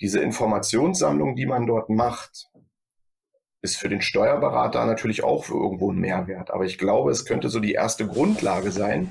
diese 0.00 0.20
Informationssammlung, 0.20 1.36
die 1.36 1.46
man 1.46 1.66
dort 1.66 1.88
macht, 1.88 2.50
ist 3.62 3.76
für 3.76 3.88
den 3.88 4.02
Steuerberater 4.02 4.84
natürlich 4.84 5.24
auch 5.24 5.44
für 5.44 5.54
irgendwo 5.54 5.90
ein 5.90 5.98
Mehrwert. 5.98 6.50
Aber 6.50 6.64
ich 6.64 6.78
glaube, 6.78 7.10
es 7.10 7.24
könnte 7.24 7.48
so 7.48 7.60
die 7.60 7.72
erste 7.72 8.06
Grundlage 8.06 8.70
sein, 8.70 9.10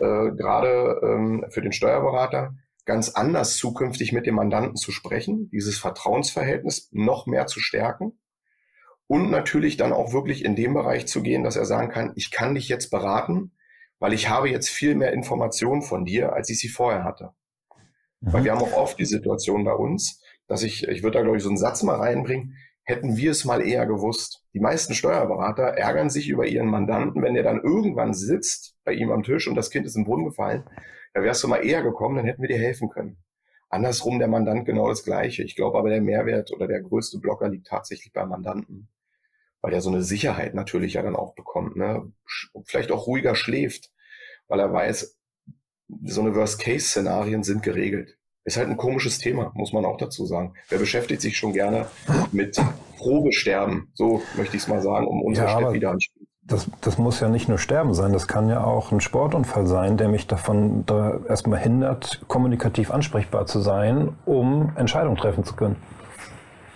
äh, 0.00 0.30
gerade 0.30 1.00
ähm, 1.02 1.44
für 1.50 1.60
den 1.60 1.72
Steuerberater, 1.72 2.54
ganz 2.86 3.10
anders 3.10 3.58
zukünftig 3.58 4.12
mit 4.12 4.24
dem 4.24 4.36
Mandanten 4.36 4.76
zu 4.76 4.92
sprechen, 4.92 5.50
dieses 5.50 5.78
Vertrauensverhältnis 5.78 6.88
noch 6.92 7.26
mehr 7.26 7.46
zu 7.46 7.60
stärken 7.60 8.18
und 9.06 9.30
natürlich 9.30 9.76
dann 9.76 9.92
auch 9.92 10.12
wirklich 10.12 10.44
in 10.44 10.56
dem 10.56 10.72
Bereich 10.72 11.06
zu 11.06 11.22
gehen, 11.22 11.44
dass 11.44 11.56
er 11.56 11.66
sagen 11.66 11.90
kann, 11.90 12.12
ich 12.14 12.30
kann 12.30 12.54
dich 12.54 12.68
jetzt 12.68 12.90
beraten, 12.90 13.52
weil 13.98 14.14
ich 14.14 14.30
habe 14.30 14.48
jetzt 14.48 14.70
viel 14.70 14.94
mehr 14.94 15.12
Informationen 15.12 15.82
von 15.82 16.06
dir, 16.06 16.32
als 16.32 16.48
ich 16.48 16.58
sie 16.58 16.68
vorher 16.68 17.04
hatte. 17.04 17.32
Mhm. 18.20 18.32
Weil 18.32 18.44
wir 18.44 18.52
haben 18.52 18.62
auch 18.62 18.74
oft 18.74 18.98
die 18.98 19.04
Situation 19.04 19.64
bei 19.64 19.74
uns, 19.74 20.22
dass 20.46 20.62
ich, 20.62 20.88
ich 20.88 21.02
würde 21.02 21.18
da 21.18 21.22
glaube 21.22 21.36
ich 21.36 21.42
so 21.42 21.48
einen 21.48 21.58
Satz 21.58 21.82
mal 21.82 21.96
reinbringen, 21.96 22.56
hätten 22.88 23.16
wir 23.16 23.32
es 23.32 23.44
mal 23.44 23.60
eher 23.60 23.86
gewusst. 23.86 24.44
Die 24.54 24.60
meisten 24.60 24.94
Steuerberater 24.94 25.64
ärgern 25.64 26.08
sich 26.08 26.28
über 26.28 26.46
ihren 26.46 26.68
Mandanten, 26.68 27.22
wenn 27.22 27.34
der 27.34 27.42
dann 27.42 27.62
irgendwann 27.62 28.14
sitzt 28.14 28.76
bei 28.84 28.92
ihm 28.92 29.10
am 29.10 29.22
Tisch 29.22 29.46
und 29.46 29.56
das 29.56 29.70
Kind 29.70 29.84
ist 29.86 29.94
im 29.94 30.04
Brunnen 30.04 30.24
gefallen. 30.24 30.64
Da 31.12 31.22
wärst 31.22 31.42
du 31.44 31.48
mal 31.48 31.64
eher 31.64 31.82
gekommen, 31.82 32.16
dann 32.16 32.24
hätten 32.24 32.40
wir 32.40 32.48
dir 32.48 32.58
helfen 32.58 32.88
können. 32.88 33.18
Andersrum 33.68 34.18
der 34.18 34.28
Mandant 34.28 34.64
genau 34.64 34.88
das 34.88 35.04
Gleiche. 35.04 35.42
Ich 35.42 35.54
glaube 35.54 35.78
aber 35.78 35.90
der 35.90 36.00
Mehrwert 36.00 36.50
oder 36.50 36.66
der 36.66 36.80
größte 36.80 37.18
Blocker 37.18 37.50
liegt 37.50 37.66
tatsächlich 37.66 38.12
beim 38.14 38.30
Mandanten, 38.30 38.88
weil 39.60 39.74
er 39.74 39.82
so 39.82 39.90
eine 39.90 40.02
Sicherheit 40.02 40.54
natürlich 40.54 40.94
ja 40.94 41.02
dann 41.02 41.16
auch 41.16 41.34
bekommt, 41.34 41.76
ne? 41.76 42.10
vielleicht 42.64 42.90
auch 42.90 43.06
ruhiger 43.06 43.34
schläft, 43.34 43.90
weil 44.46 44.60
er 44.60 44.72
weiß, 44.72 45.17
so 46.04 46.20
eine 46.20 46.34
Worst-Case-Szenarien 46.34 47.42
sind 47.42 47.62
geregelt. 47.62 48.16
Ist 48.44 48.56
halt 48.56 48.68
ein 48.68 48.76
komisches 48.76 49.18
Thema, 49.18 49.52
muss 49.54 49.72
man 49.72 49.84
auch 49.84 49.98
dazu 49.98 50.24
sagen. 50.24 50.54
Wer 50.68 50.78
beschäftigt 50.78 51.20
sich 51.20 51.36
schon 51.36 51.52
gerne 51.52 51.86
mit 52.32 52.58
Probesterben, 52.96 53.90
so 53.94 54.22
möchte 54.36 54.56
ich 54.56 54.62
es 54.62 54.68
mal 54.68 54.80
sagen, 54.80 55.06
um 55.06 55.22
unsere 55.22 55.46
ja, 55.46 55.58
Stadt 55.58 55.72
wieder 55.72 55.90
anspielen. 55.90 56.26
Das, 56.42 56.66
das 56.80 56.96
muss 56.96 57.20
ja 57.20 57.28
nicht 57.28 57.48
nur 57.50 57.58
Sterben 57.58 57.92
sein, 57.92 58.14
das 58.14 58.26
kann 58.26 58.48
ja 58.48 58.64
auch 58.64 58.90
ein 58.90 59.00
Sportunfall 59.00 59.66
sein, 59.66 59.98
der 59.98 60.08
mich 60.08 60.26
davon 60.26 60.86
da 60.86 61.20
erstmal 61.28 61.58
hindert, 61.58 62.22
kommunikativ 62.26 62.90
ansprechbar 62.90 63.44
zu 63.44 63.60
sein, 63.60 64.16
um 64.24 64.72
Entscheidungen 64.76 65.18
treffen 65.18 65.44
zu 65.44 65.54
können. 65.54 65.76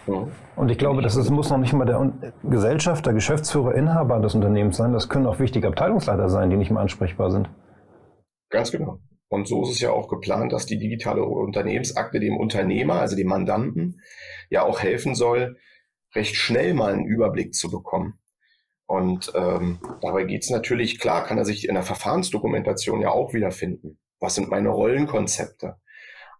Ja. 0.06 0.26
Und 0.56 0.70
ich 0.70 0.76
glaube, 0.76 1.00
das 1.00 1.16
ist, 1.16 1.30
muss 1.30 1.48
noch 1.48 1.56
nicht 1.56 1.72
mal 1.72 1.86
der 1.86 2.12
Gesellschafter, 2.42 3.14
Geschäftsführer, 3.14 3.74
Inhaber 3.74 4.18
des 4.20 4.34
Unternehmens 4.34 4.76
sein. 4.76 4.92
Das 4.92 5.08
können 5.08 5.26
auch 5.26 5.38
wichtige 5.38 5.68
Abteilungsleiter 5.68 6.28
sein, 6.28 6.50
die 6.50 6.56
nicht 6.56 6.70
mehr 6.70 6.82
ansprechbar 6.82 7.30
sind. 7.30 7.48
Ganz 8.52 8.70
genau. 8.70 9.00
Und 9.28 9.48
so 9.48 9.62
ist 9.62 9.70
es 9.70 9.80
ja 9.80 9.90
auch 9.90 10.08
geplant, 10.08 10.52
dass 10.52 10.66
die 10.66 10.78
digitale 10.78 11.24
Unternehmensakte 11.24 12.20
dem 12.20 12.36
Unternehmer, 12.36 13.00
also 13.00 13.16
dem 13.16 13.28
Mandanten, 13.28 14.02
ja 14.50 14.62
auch 14.62 14.80
helfen 14.80 15.14
soll, 15.14 15.56
recht 16.14 16.36
schnell 16.36 16.74
mal 16.74 16.92
einen 16.92 17.06
Überblick 17.06 17.54
zu 17.54 17.70
bekommen. 17.70 18.18
Und 18.84 19.32
ähm, 19.34 19.78
dabei 20.02 20.24
geht 20.24 20.42
es 20.42 20.50
natürlich, 20.50 20.98
klar, 21.00 21.24
kann 21.24 21.38
er 21.38 21.46
sich 21.46 21.66
in 21.66 21.74
der 21.74 21.82
Verfahrensdokumentation 21.82 23.00
ja 23.00 23.10
auch 23.10 23.32
wiederfinden. 23.32 23.98
Was 24.20 24.34
sind 24.34 24.50
meine 24.50 24.68
Rollenkonzepte? 24.68 25.76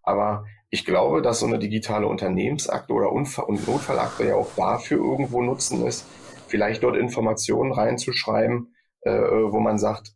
Aber 0.03 0.45
ich 0.69 0.85
glaube, 0.85 1.23
dass 1.23 1.41
so 1.41 1.47
eine 1.47 1.59
digitale 1.59 2.07
Unternehmensakte 2.07 2.93
oder 2.93 3.11
Unfall 3.11 3.47
und 3.47 3.67
Notfallakte 3.67 4.27
ja 4.27 4.35
auch 4.35 4.51
dafür 4.55 4.99
irgendwo 4.99 5.41
nutzen 5.41 5.87
ist, 5.87 6.07
vielleicht 6.47 6.83
dort 6.83 6.97
Informationen 6.97 7.73
reinzuschreiben, 7.73 8.75
äh, 9.01 9.13
wo 9.13 9.61
man 9.61 9.79
sagt, 9.79 10.13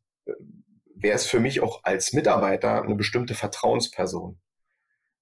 wer 1.06 1.14
ist 1.14 1.26
für 1.26 1.38
mich 1.38 1.60
auch 1.60 1.84
als 1.84 2.12
Mitarbeiter 2.12 2.82
eine 2.82 2.96
bestimmte 2.96 3.34
Vertrauensperson? 3.34 4.40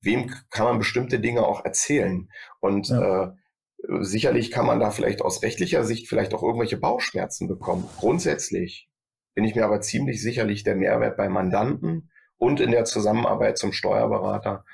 Wem 0.01 0.33
kann 0.49 0.65
man 0.65 0.79
bestimmte 0.79 1.21
Dinge 1.21 1.47
auch 1.47 1.63
erzählen? 1.63 2.31
Und 2.61 2.89
ja. 2.89 3.25
äh, 3.25 3.33
sicherlich 4.01 4.51
kann 4.51 4.65
man 4.65 4.81
da 4.81 4.91
vielleicht 4.91 5.21
aus 5.21 5.43
rechtlicher 5.43 5.85
Sicht 5.85 6.09
vielleicht 6.09 6.33
auch 6.33 6.43
irgendwelche 6.43 6.79
Bauchschmerzen 6.79 7.49
bekommen. 7.49 7.87
Grundsätzlich 7.99 8.89
bin 9.35 9.45
ich 9.45 9.55
mir 9.55 9.67
aber 9.67 9.83
ziemlich 9.83 10.23
sicherlich 10.23 10.65
der 10.65 10.75
Mehrwert 10.75 11.19
bei 11.19 11.29
Mandanten 11.29 12.11
und 12.39 12.61
in 12.61 12.71
der 12.71 12.87
Zusammenarbeit 12.87 13.59
zum 13.59 13.75
Steuerberater 13.75 14.65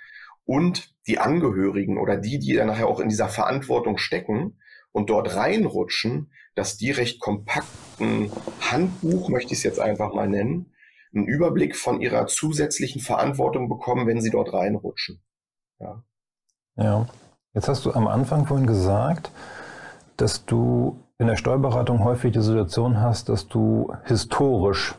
und 0.44 0.94
die 1.08 1.18
Angehörigen 1.18 1.98
oder 1.98 2.18
die, 2.18 2.38
die 2.38 2.54
dann 2.54 2.68
nachher 2.68 2.86
auch 2.86 3.00
in 3.00 3.08
dieser 3.08 3.28
Verantwortung 3.28 3.98
stecken 3.98 4.60
und 4.92 5.10
dort 5.10 5.34
reinrutschen, 5.34 6.30
dass 6.54 6.76
die 6.76 6.92
recht 6.92 7.18
kompakten 7.18 8.30
Handbuch, 8.60 9.28
möchte 9.28 9.52
ich 9.52 9.58
es 9.58 9.64
jetzt 9.64 9.80
einfach 9.80 10.14
mal 10.14 10.28
nennen, 10.28 10.72
einen 11.14 11.26
Überblick 11.26 11.76
von 11.76 12.00
ihrer 12.00 12.26
zusätzlichen 12.26 13.00
Verantwortung 13.00 13.68
bekommen, 13.68 14.06
wenn 14.06 14.20
sie 14.20 14.30
dort 14.30 14.52
reinrutschen. 14.52 15.22
Ja. 15.78 16.02
ja. 16.76 17.06
Jetzt 17.52 17.68
hast 17.68 17.84
du 17.84 17.92
am 17.92 18.06
Anfang 18.06 18.46
vorhin 18.46 18.66
gesagt, 18.66 19.30
dass 20.16 20.44
du 20.44 21.02
in 21.18 21.26
der 21.26 21.36
Steuerberatung 21.36 22.04
häufig 22.04 22.32
die 22.32 22.42
Situation 22.42 23.00
hast, 23.00 23.28
dass 23.28 23.48
du 23.48 23.92
historisch 24.04 24.94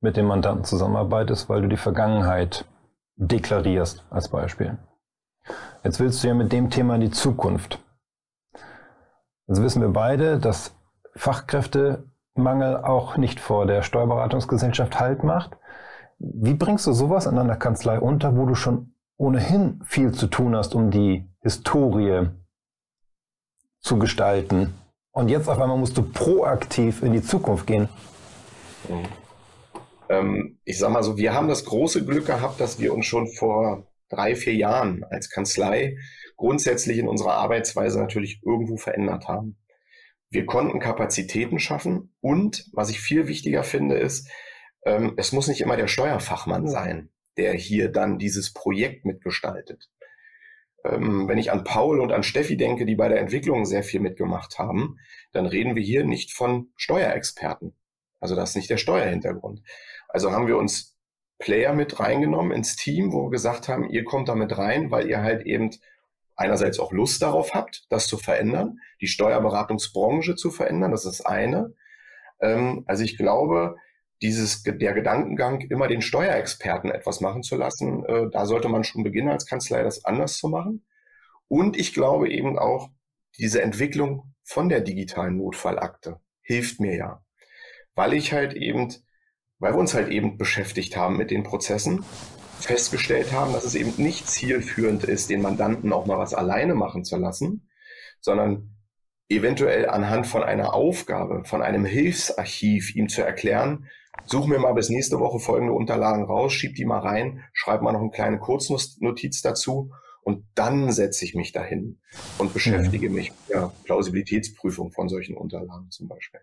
mit 0.00 0.16
dem 0.16 0.26
Mandanten 0.26 0.64
zusammenarbeitest, 0.64 1.48
weil 1.48 1.62
du 1.62 1.68
die 1.68 1.76
Vergangenheit 1.76 2.64
deklarierst, 3.16 4.04
als 4.10 4.28
Beispiel. 4.28 4.78
Jetzt 5.84 6.00
willst 6.00 6.22
du 6.22 6.28
ja 6.28 6.34
mit 6.34 6.52
dem 6.52 6.70
Thema 6.70 6.96
in 6.96 7.02
die 7.02 7.10
Zukunft. 7.10 7.78
Jetzt 9.46 9.62
wissen 9.62 9.82
wir 9.82 9.90
beide, 9.90 10.38
dass 10.38 10.74
Fachkräfte 11.14 12.04
Mangel 12.34 12.76
auch 12.76 13.16
nicht 13.16 13.40
vor 13.40 13.66
der 13.66 13.82
Steuerberatungsgesellschaft 13.82 14.98
Halt 15.00 15.24
macht. 15.24 15.56
Wie 16.18 16.54
bringst 16.54 16.86
du 16.86 16.92
sowas 16.92 17.26
in 17.26 17.38
einer 17.38 17.56
Kanzlei 17.56 17.98
unter, 17.98 18.36
wo 18.36 18.46
du 18.46 18.54
schon 18.54 18.94
ohnehin 19.16 19.82
viel 19.84 20.12
zu 20.12 20.26
tun 20.26 20.54
hast, 20.54 20.74
um 20.74 20.90
die 20.90 21.28
Historie 21.42 22.28
zu 23.80 23.98
gestalten? 23.98 24.74
Und 25.12 25.28
jetzt 25.28 25.48
auf 25.48 25.58
einmal 25.58 25.78
musst 25.78 25.96
du 25.96 26.02
proaktiv 26.02 27.02
in 27.02 27.12
die 27.12 27.22
Zukunft 27.22 27.66
gehen. 27.66 27.88
Mhm. 28.88 29.06
Ähm, 30.08 30.58
ich 30.64 30.78
sag 30.78 30.90
mal 30.90 31.02
so, 31.02 31.16
wir 31.16 31.34
haben 31.34 31.48
das 31.48 31.64
große 31.64 32.04
Glück 32.04 32.26
gehabt, 32.26 32.60
dass 32.60 32.80
wir 32.80 32.92
uns 32.92 33.06
schon 33.06 33.28
vor 33.28 33.86
drei, 34.08 34.34
vier 34.34 34.54
Jahren 34.54 35.04
als 35.08 35.30
Kanzlei 35.30 35.96
grundsätzlich 36.36 36.98
in 36.98 37.08
unserer 37.08 37.34
Arbeitsweise 37.34 38.00
natürlich 38.00 38.40
irgendwo 38.44 38.76
verändert 38.76 39.28
haben. 39.28 39.59
Wir 40.30 40.46
konnten 40.46 40.78
Kapazitäten 40.78 41.58
schaffen 41.58 42.14
und 42.20 42.68
was 42.72 42.88
ich 42.90 43.00
viel 43.00 43.26
wichtiger 43.26 43.64
finde, 43.64 43.96
ist, 43.96 44.30
ähm, 44.84 45.14
es 45.16 45.32
muss 45.32 45.48
nicht 45.48 45.60
immer 45.60 45.76
der 45.76 45.88
Steuerfachmann 45.88 46.68
sein, 46.68 47.10
der 47.36 47.52
hier 47.54 47.88
dann 47.88 48.18
dieses 48.18 48.52
Projekt 48.52 49.04
mitgestaltet. 49.04 49.90
Ähm, 50.84 51.26
wenn 51.28 51.38
ich 51.38 51.50
an 51.50 51.64
Paul 51.64 52.00
und 52.00 52.12
an 52.12 52.22
Steffi 52.22 52.56
denke, 52.56 52.86
die 52.86 52.94
bei 52.94 53.08
der 53.08 53.20
Entwicklung 53.20 53.64
sehr 53.64 53.82
viel 53.82 54.00
mitgemacht 54.00 54.58
haben, 54.58 54.98
dann 55.32 55.46
reden 55.46 55.74
wir 55.74 55.82
hier 55.82 56.04
nicht 56.04 56.32
von 56.32 56.68
Steuerexperten. 56.76 57.74
Also 58.20 58.36
das 58.36 58.50
ist 58.50 58.56
nicht 58.56 58.70
der 58.70 58.76
Steuerhintergrund. 58.76 59.62
Also 60.08 60.30
haben 60.30 60.46
wir 60.46 60.56
uns 60.56 60.96
Player 61.38 61.74
mit 61.74 61.98
reingenommen 61.98 62.52
ins 62.52 62.76
Team, 62.76 63.12
wo 63.12 63.24
wir 63.24 63.30
gesagt 63.30 63.68
haben, 63.68 63.88
ihr 63.88 64.04
kommt 64.04 64.28
da 64.28 64.34
mit 64.34 64.56
rein, 64.56 64.90
weil 64.90 65.08
ihr 65.08 65.22
halt 65.22 65.44
eben 65.44 65.70
einerseits 66.40 66.80
auch 66.80 66.90
Lust 66.90 67.20
darauf 67.22 67.54
habt, 67.54 67.84
das 67.90 68.06
zu 68.06 68.16
verändern, 68.16 68.78
die 69.00 69.08
Steuerberatungsbranche 69.08 70.36
zu 70.36 70.50
verändern, 70.50 70.90
das 70.90 71.04
ist 71.04 71.20
eine. 71.20 71.74
Ähm, 72.40 72.84
also 72.86 73.04
ich 73.04 73.18
glaube, 73.18 73.76
dieses, 74.22 74.62
der 74.62 74.94
Gedankengang, 74.94 75.60
immer 75.60 75.86
den 75.86 76.00
Steuerexperten 76.00 76.90
etwas 76.90 77.20
machen 77.20 77.42
zu 77.42 77.56
lassen, 77.56 78.04
äh, 78.06 78.30
da 78.30 78.46
sollte 78.46 78.68
man 78.68 78.84
schon 78.84 79.04
beginnen 79.04 79.28
als 79.28 79.46
Kanzlei, 79.46 79.82
das 79.82 80.04
anders 80.04 80.38
zu 80.38 80.48
machen. 80.48 80.86
Und 81.48 81.76
ich 81.76 81.92
glaube 81.92 82.30
eben 82.30 82.58
auch, 82.58 82.88
diese 83.38 83.62
Entwicklung 83.62 84.34
von 84.42 84.68
der 84.68 84.80
digitalen 84.80 85.36
Notfallakte 85.36 86.20
hilft 86.40 86.80
mir 86.80 86.96
ja, 86.96 87.24
weil 87.94 88.14
ich 88.14 88.32
halt 88.32 88.54
eben, 88.54 88.92
weil 89.58 89.74
wir 89.74 89.78
uns 89.78 89.94
halt 89.94 90.08
eben 90.08 90.38
beschäftigt 90.38 90.96
haben 90.96 91.16
mit 91.18 91.30
den 91.30 91.42
Prozessen 91.42 92.04
festgestellt 92.64 93.32
haben, 93.32 93.52
dass 93.52 93.64
es 93.64 93.74
eben 93.74 93.92
nicht 93.96 94.28
zielführend 94.28 95.04
ist, 95.04 95.30
den 95.30 95.42
Mandanten 95.42 95.92
auch 95.92 96.06
mal 96.06 96.18
was 96.18 96.34
alleine 96.34 96.74
machen 96.74 97.04
zu 97.04 97.16
lassen, 97.16 97.68
sondern 98.20 98.76
eventuell 99.28 99.88
anhand 99.88 100.26
von 100.26 100.42
einer 100.42 100.74
Aufgabe, 100.74 101.44
von 101.44 101.62
einem 101.62 101.84
Hilfsarchiv 101.84 102.94
ihm 102.94 103.08
zu 103.08 103.22
erklären, 103.22 103.88
such 104.26 104.46
mir 104.46 104.58
mal 104.58 104.74
bis 104.74 104.90
nächste 104.90 105.20
Woche 105.20 105.38
folgende 105.38 105.72
Unterlagen 105.72 106.24
raus, 106.24 106.52
schieb 106.52 106.74
die 106.74 106.84
mal 106.84 106.98
rein, 106.98 107.44
schreib 107.52 107.82
mal 107.82 107.92
noch 107.92 108.00
eine 108.00 108.10
kleine 108.10 108.38
Kurznotiz 108.38 109.40
dazu 109.40 109.92
und 110.22 110.44
dann 110.54 110.92
setze 110.92 111.24
ich 111.24 111.34
mich 111.34 111.52
dahin 111.52 112.00
und 112.38 112.52
beschäftige 112.52 113.06
ja. 113.06 113.12
mich 113.12 113.30
mit 113.30 113.50
der 113.50 113.72
Plausibilitätsprüfung 113.84 114.90
von 114.90 115.08
solchen 115.08 115.36
Unterlagen 115.36 115.90
zum 115.90 116.08
Beispiel. 116.08 116.40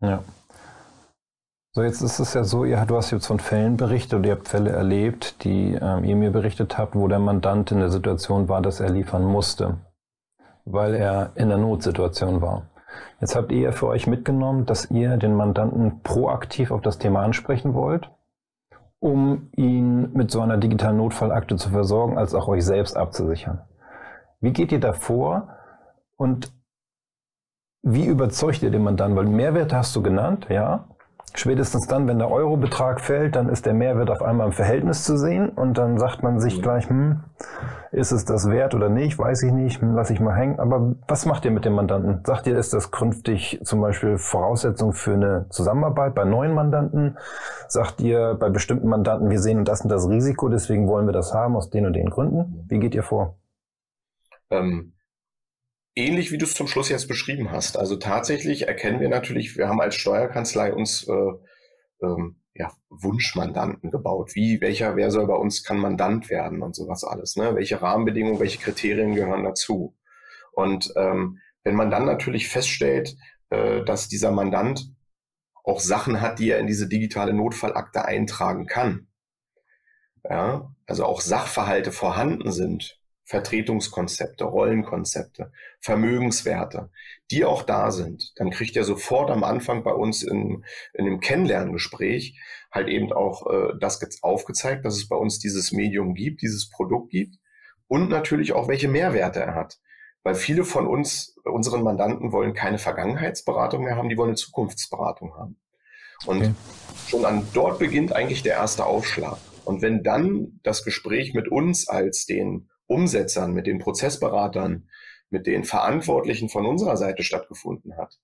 Ja. 0.00 0.24
So, 1.78 1.84
jetzt 1.84 2.02
ist 2.02 2.18
es 2.18 2.34
ja 2.34 2.42
so, 2.42 2.64
ihr, 2.64 2.84
du 2.86 2.96
hast 2.96 3.12
jetzt 3.12 3.28
von 3.28 3.38
Fällen 3.38 3.76
berichtet 3.76 4.18
oder 4.18 4.28
ihr 4.30 4.34
habt 4.34 4.48
Fälle 4.48 4.70
erlebt, 4.70 5.44
die 5.44 5.78
ähm, 5.80 6.02
ihr 6.02 6.16
mir 6.16 6.32
berichtet 6.32 6.76
habt, 6.76 6.96
wo 6.96 7.06
der 7.06 7.20
Mandant 7.20 7.70
in 7.70 7.78
der 7.78 7.88
Situation 7.88 8.48
war, 8.48 8.60
dass 8.60 8.80
er 8.80 8.90
liefern 8.90 9.24
musste. 9.24 9.76
weil 10.64 10.96
er 10.96 11.30
in 11.36 11.50
der 11.50 11.58
Notsituation 11.58 12.42
war. 12.42 12.64
Jetzt 13.20 13.36
habt 13.36 13.52
ihr 13.52 13.72
für 13.72 13.86
euch 13.86 14.08
mitgenommen, 14.08 14.66
dass 14.66 14.90
ihr 14.90 15.18
den 15.18 15.36
Mandanten 15.36 16.02
proaktiv 16.02 16.72
auf 16.72 16.80
das 16.80 16.98
Thema 16.98 17.22
ansprechen 17.22 17.74
wollt, 17.74 18.10
um 18.98 19.48
ihn 19.54 20.12
mit 20.14 20.32
so 20.32 20.40
einer 20.40 20.56
digitalen 20.56 20.96
Notfallakte 20.96 21.54
zu 21.54 21.70
versorgen, 21.70 22.18
als 22.18 22.34
auch 22.34 22.48
euch 22.48 22.64
selbst 22.64 22.96
abzusichern. 22.96 23.60
Wie 24.40 24.52
geht 24.52 24.72
ihr 24.72 24.80
da 24.80 24.94
vor 24.94 25.50
und 26.16 26.50
wie 27.82 28.06
überzeugt 28.06 28.64
ihr 28.64 28.72
den 28.72 28.82
Mandanten? 28.82 29.16
Weil 29.16 29.26
Mehrwert 29.26 29.72
hast 29.72 29.94
du 29.94 30.02
genannt, 30.02 30.48
ja. 30.50 30.88
Spätestens 31.34 31.86
dann, 31.86 32.08
wenn 32.08 32.18
der 32.18 32.30
Eurobetrag 32.30 33.00
fällt, 33.00 33.36
dann 33.36 33.48
ist 33.48 33.66
der 33.66 33.74
Mehrwert 33.74 34.10
auf 34.10 34.22
einmal 34.22 34.46
im 34.46 34.52
Verhältnis 34.52 35.04
zu 35.04 35.16
sehen 35.16 35.50
und 35.50 35.78
dann 35.78 35.98
sagt 35.98 36.22
man 36.22 36.40
sich 36.40 36.62
gleich, 36.62 36.88
hm, 36.88 37.20
ist 37.92 38.12
es 38.12 38.24
das 38.24 38.50
wert 38.50 38.74
oder 38.74 38.88
nicht, 38.88 39.18
weiß 39.18 39.42
ich 39.42 39.52
nicht, 39.52 39.80
hm, 39.80 39.94
lass 39.94 40.10
ich 40.10 40.20
mal 40.20 40.34
hängen. 40.34 40.58
Aber 40.58 40.94
was 41.06 41.26
macht 41.26 41.44
ihr 41.44 41.50
mit 41.50 41.64
dem 41.64 41.74
Mandanten? 41.74 42.20
Sagt 42.24 42.46
ihr, 42.46 42.58
ist 42.58 42.74
das 42.74 42.90
künftig 42.90 43.60
zum 43.64 43.80
Beispiel 43.80 44.18
Voraussetzung 44.18 44.92
für 44.92 45.14
eine 45.14 45.46
Zusammenarbeit 45.50 46.14
bei 46.14 46.24
neuen 46.24 46.54
Mandanten? 46.54 47.16
Sagt 47.68 48.00
ihr 48.00 48.36
bei 48.38 48.50
bestimmten 48.50 48.88
Mandanten, 48.88 49.30
wir 49.30 49.40
sehen 49.40 49.64
das 49.64 49.82
und 49.82 49.90
das 49.90 50.08
Risiko, 50.08 50.48
deswegen 50.48 50.88
wollen 50.88 51.06
wir 51.06 51.12
das 51.12 51.34
haben 51.34 51.56
aus 51.56 51.70
den 51.70 51.86
und 51.86 51.94
den 51.94 52.10
Gründen? 52.10 52.64
Wie 52.68 52.78
geht 52.78 52.94
ihr 52.94 53.02
vor? 53.02 53.38
Ähm, 54.50 54.92
ähnlich 55.98 56.30
wie 56.30 56.38
du 56.38 56.44
es 56.44 56.54
zum 56.54 56.68
Schluss 56.68 56.88
jetzt 56.88 57.08
beschrieben 57.08 57.50
hast. 57.50 57.76
Also 57.76 57.96
tatsächlich 57.96 58.68
erkennen 58.68 59.00
wir 59.00 59.08
natürlich, 59.08 59.56
wir 59.56 59.68
haben 59.68 59.80
als 59.80 59.96
Steuerkanzlei 59.96 60.72
uns 60.72 61.06
äh, 61.08 61.32
ähm, 62.02 62.40
ja, 62.54 62.72
Wunschmandanten 62.88 63.90
gebaut. 63.90 64.34
Wie, 64.34 64.60
welcher, 64.60 64.96
wer 64.96 65.10
soll 65.10 65.26
bei 65.26 65.34
uns 65.34 65.64
kann 65.64 65.78
Mandant 65.78 66.30
werden 66.30 66.62
und 66.62 66.74
sowas 66.74 67.04
alles. 67.04 67.36
Ne? 67.36 67.54
Welche 67.54 67.82
Rahmenbedingungen, 67.82 68.40
welche 68.40 68.58
Kriterien 68.58 69.14
gehören 69.14 69.44
dazu? 69.44 69.96
Und 70.52 70.92
ähm, 70.96 71.40
wenn 71.64 71.74
man 71.74 71.90
dann 71.90 72.06
natürlich 72.06 72.48
feststellt, 72.48 73.16
äh, 73.50 73.84
dass 73.84 74.08
dieser 74.08 74.30
Mandant 74.30 74.92
auch 75.64 75.80
Sachen 75.80 76.20
hat, 76.20 76.38
die 76.38 76.50
er 76.50 76.60
in 76.60 76.66
diese 76.66 76.88
digitale 76.88 77.32
Notfallakte 77.32 78.04
eintragen 78.04 78.66
kann, 78.66 79.08
ja, 80.24 80.72
also 80.86 81.04
auch 81.04 81.20
Sachverhalte 81.20 81.92
vorhanden 81.92 82.52
sind, 82.52 82.97
Vertretungskonzepte, 83.28 84.44
Rollenkonzepte, 84.44 85.52
Vermögenswerte, 85.80 86.90
die 87.30 87.44
auch 87.44 87.62
da 87.62 87.90
sind, 87.90 88.32
dann 88.36 88.48
kriegt 88.48 88.74
er 88.74 88.84
sofort 88.84 89.30
am 89.30 89.44
Anfang 89.44 89.84
bei 89.84 89.92
uns 89.92 90.22
in, 90.22 90.64
in 90.94 91.06
einem 91.06 91.20
Kennenlerngespräch 91.20 92.40
halt 92.72 92.88
eben 92.88 93.12
auch 93.12 93.46
äh, 93.46 93.74
das 93.78 94.00
aufgezeigt, 94.22 94.86
dass 94.86 94.96
es 94.96 95.08
bei 95.08 95.16
uns 95.16 95.38
dieses 95.38 95.72
Medium 95.72 96.14
gibt, 96.14 96.40
dieses 96.40 96.70
Produkt 96.70 97.10
gibt 97.10 97.36
und 97.86 98.08
natürlich 98.08 98.54
auch, 98.54 98.66
welche 98.66 98.88
Mehrwerte 98.88 99.40
er 99.40 99.54
hat. 99.54 99.78
Weil 100.22 100.34
viele 100.34 100.64
von 100.64 100.86
uns, 100.86 101.36
unseren 101.44 101.82
Mandanten 101.82 102.32
wollen 102.32 102.54
keine 102.54 102.78
Vergangenheitsberatung 102.78 103.84
mehr 103.84 103.96
haben, 103.96 104.08
die 104.08 104.16
wollen 104.16 104.30
eine 104.30 104.36
Zukunftsberatung 104.36 105.34
haben. 105.36 105.60
Und 106.24 106.38
okay. 106.38 106.54
schon 107.08 107.26
an 107.26 107.46
dort 107.52 107.78
beginnt 107.78 108.14
eigentlich 108.14 108.42
der 108.42 108.54
erste 108.54 108.86
Aufschlag. 108.86 109.36
Und 109.66 109.82
wenn 109.82 110.02
dann 110.02 110.60
das 110.62 110.82
Gespräch 110.82 111.34
mit 111.34 111.48
uns 111.48 111.88
als 111.88 112.24
den 112.24 112.70
Umsetzern, 112.88 113.52
mit 113.52 113.68
den 113.68 113.78
Prozessberatern, 113.78 114.88
mit 115.30 115.46
den 115.46 115.64
Verantwortlichen 115.64 116.48
von 116.48 116.66
unserer 116.66 116.96
Seite 116.96 117.22
stattgefunden 117.22 117.96
hat. 117.96 118.18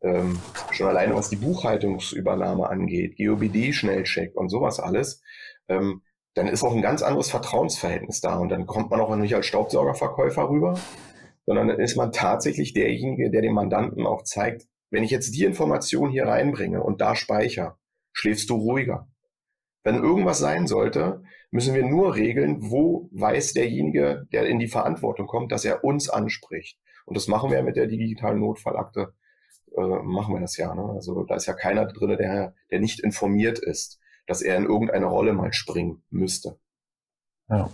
Ähm, 0.00 0.38
schon 0.70 0.88
alleine 0.88 1.14
was 1.14 1.28
die 1.28 1.36
Buchhaltungsübernahme 1.36 2.68
angeht, 2.68 3.16
GOBD-Schnellcheck 3.18 4.34
und 4.36 4.48
sowas 4.48 4.80
alles, 4.80 5.22
ähm, 5.68 6.02
dann 6.34 6.48
ist 6.48 6.62
auch 6.62 6.74
ein 6.74 6.82
ganz 6.82 7.02
anderes 7.02 7.30
Vertrauensverhältnis 7.30 8.20
da. 8.20 8.38
Und 8.38 8.50
dann 8.50 8.66
kommt 8.66 8.90
man 8.90 9.00
auch 9.00 9.14
nicht 9.16 9.34
als 9.34 9.46
Staubsaugerverkäufer 9.46 10.48
rüber, 10.48 10.78
sondern 11.46 11.68
dann 11.68 11.80
ist 11.80 11.96
man 11.96 12.12
tatsächlich 12.12 12.74
derjenige, 12.74 13.30
der 13.30 13.42
dem 13.42 13.54
Mandanten 13.54 14.06
auch 14.06 14.22
zeigt, 14.22 14.66
wenn 14.90 15.02
ich 15.02 15.10
jetzt 15.10 15.34
die 15.34 15.44
Information 15.44 16.10
hier 16.10 16.26
reinbringe 16.26 16.82
und 16.82 17.00
da 17.00 17.16
speichere, 17.16 17.76
schläfst 18.12 18.50
du 18.50 18.56
ruhiger. 18.56 19.08
Wenn 19.82 19.96
irgendwas 19.96 20.38
sein 20.38 20.66
sollte, 20.66 21.22
müssen 21.56 21.74
wir 21.74 21.84
nur 21.84 22.14
regeln, 22.14 22.70
wo 22.70 23.08
weiß 23.12 23.54
derjenige, 23.54 24.26
der 24.30 24.46
in 24.46 24.58
die 24.58 24.68
Verantwortung 24.68 25.26
kommt, 25.26 25.50
dass 25.50 25.64
er 25.64 25.82
uns 25.84 26.10
anspricht. 26.10 26.78
Und 27.06 27.16
das 27.16 27.28
machen 27.28 27.50
wir 27.50 27.62
mit 27.62 27.76
der 27.76 27.86
digitalen 27.86 28.40
Notfallakte, 28.40 29.14
äh, 29.76 30.02
machen 30.02 30.34
wir 30.34 30.40
das 30.40 30.58
ja. 30.58 30.74
Ne? 30.74 30.84
Also 30.94 31.24
da 31.24 31.34
ist 31.34 31.46
ja 31.46 31.54
keiner 31.54 31.86
drin, 31.86 32.16
der, 32.18 32.54
der 32.70 32.80
nicht 32.80 33.00
informiert 33.00 33.58
ist, 33.58 33.98
dass 34.26 34.42
er 34.42 34.56
in 34.58 34.64
irgendeine 34.66 35.06
Rolle 35.06 35.32
mal 35.32 35.52
springen 35.54 36.02
müsste. 36.10 36.58
Ja. 37.48 37.70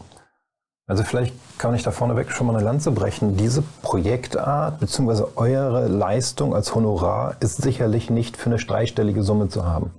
Also 0.86 1.02
vielleicht 1.02 1.34
kann 1.58 1.74
ich 1.74 1.82
da 1.82 1.90
vorneweg 1.90 2.30
schon 2.30 2.46
mal 2.46 2.54
eine 2.54 2.64
Lanze 2.64 2.92
brechen. 2.92 3.36
Diese 3.36 3.62
Projektart 3.82 4.78
bzw. 4.78 5.24
eure 5.36 5.88
Leistung 5.88 6.54
als 6.54 6.74
Honorar 6.74 7.36
ist 7.40 7.62
sicherlich 7.62 8.10
nicht 8.10 8.36
für 8.36 8.50
eine 8.50 8.58
dreistellige 8.58 9.22
Summe 9.22 9.48
zu 9.48 9.64
haben. 9.64 9.90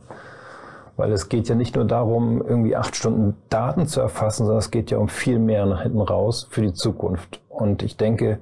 Weil 0.95 1.11
es 1.11 1.27
geht 1.29 1.49
ja 1.49 1.55
nicht 1.55 1.75
nur 1.75 1.85
darum, 1.85 2.41
irgendwie 2.41 2.75
acht 2.75 2.95
Stunden 2.95 3.35
Daten 3.49 3.87
zu 3.87 3.99
erfassen, 3.99 4.45
sondern 4.45 4.59
es 4.59 4.71
geht 4.71 4.91
ja 4.91 4.99
um 4.99 5.09
viel 5.09 5.39
mehr 5.39 5.65
nach 5.65 5.81
hinten 5.81 6.01
raus 6.01 6.47
für 6.51 6.61
die 6.61 6.73
Zukunft. 6.73 7.41
Und 7.49 7.81
ich 7.83 7.97
denke, 7.97 8.39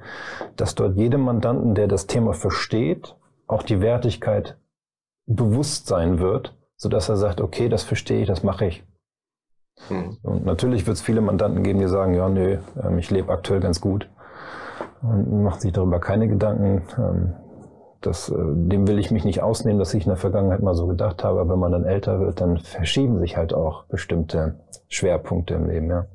dass 0.58 0.76
dort 0.76 0.98
jedem 0.98 1.22
Mandanten, 1.22 1.76
der 1.76 1.88
das 1.88 2.08
Thema 2.08 2.34
versteht, 2.34 3.16
auch 3.48 3.64
die 3.64 3.82
Wertigkeit 3.82 4.58
bewusst 5.26 5.88
sein 5.88 6.20
wird, 6.20 6.58
sodass 6.76 7.10
er 7.10 7.18
sagt, 7.18 7.42
okay, 7.42 7.70
das 7.70 7.84
verstehe 7.84 8.22
ich, 8.22 8.28
das 8.28 8.44
mache 8.44 8.66
ich. 8.66 8.84
Hm. 9.88 10.18
Und 10.24 10.46
natürlich 10.46 10.86
wird 10.88 10.98
es 10.98 11.02
viele 11.02 11.22
Mandanten 11.22 11.64
geben, 11.64 11.80
die 11.80 11.88
sagen, 11.88 12.14
ja, 12.14 12.28
nö, 12.30 12.58
ähm, 12.84 12.98
ich 13.00 13.10
lebe 13.12 13.32
aktuell 13.32 13.60
ganz 13.60 13.82
gut 13.82 14.10
und 15.02 15.44
macht 15.44 15.62
sich 15.62 15.72
darüber 15.72 16.00
keine 16.00 16.28
Gedanken. 16.28 16.84
Das, 18.02 18.30
äh, 18.30 18.36
dem 18.36 18.88
will 18.88 19.00
ich 19.00 19.12
mich 19.12 19.24
nicht 19.24 19.42
ausnehmen, 19.42 19.80
dass 19.80 19.94
ich 19.94 20.04
in 20.04 20.10
der 20.10 20.18
Vergangenheit 20.18 20.62
mal 20.62 20.74
so 20.74 20.88
gedacht 20.88 21.24
habe. 21.24 21.40
Aber 21.40 21.54
wenn 21.54 21.60
man 21.60 21.72
dann 21.72 21.86
älter 21.86 22.20
wird, 22.20 22.42
dann 22.42 22.58
verschieben 22.58 23.20
sich 23.20 23.38
halt 23.38 23.54
auch 23.54 23.86
bestimmte 23.86 24.60
Schwerpunkte 24.88 25.54
im 25.54 25.68
Leben. 25.68 25.90
Ja. 25.90 26.08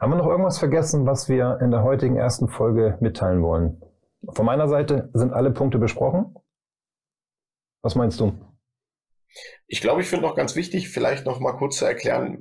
Haben 0.00 0.12
wir 0.12 0.16
noch 0.16 0.26
irgendwas 0.26 0.58
vergessen, 0.58 1.06
was 1.06 1.28
wir 1.28 1.58
in 1.62 1.70
der 1.70 1.82
heutigen 1.82 2.16
ersten 2.16 2.48
Folge 2.48 2.98
mitteilen 3.00 3.42
wollen? 3.42 3.80
Von 4.28 4.44
meiner 4.44 4.68
Seite 4.68 5.08
sind 5.14 5.32
alle 5.32 5.52
Punkte 5.52 5.78
besprochen. 5.78 6.34
Was 7.82 7.94
meinst 7.94 8.18
du? 8.20 8.32
Ich 9.66 9.80
glaube, 9.80 10.00
ich 10.00 10.08
finde 10.08 10.26
noch 10.26 10.34
ganz 10.34 10.56
wichtig, 10.56 10.88
vielleicht 10.88 11.26
noch 11.26 11.40
mal 11.40 11.52
kurz 11.52 11.76
zu 11.76 11.84
erklären, 11.84 12.38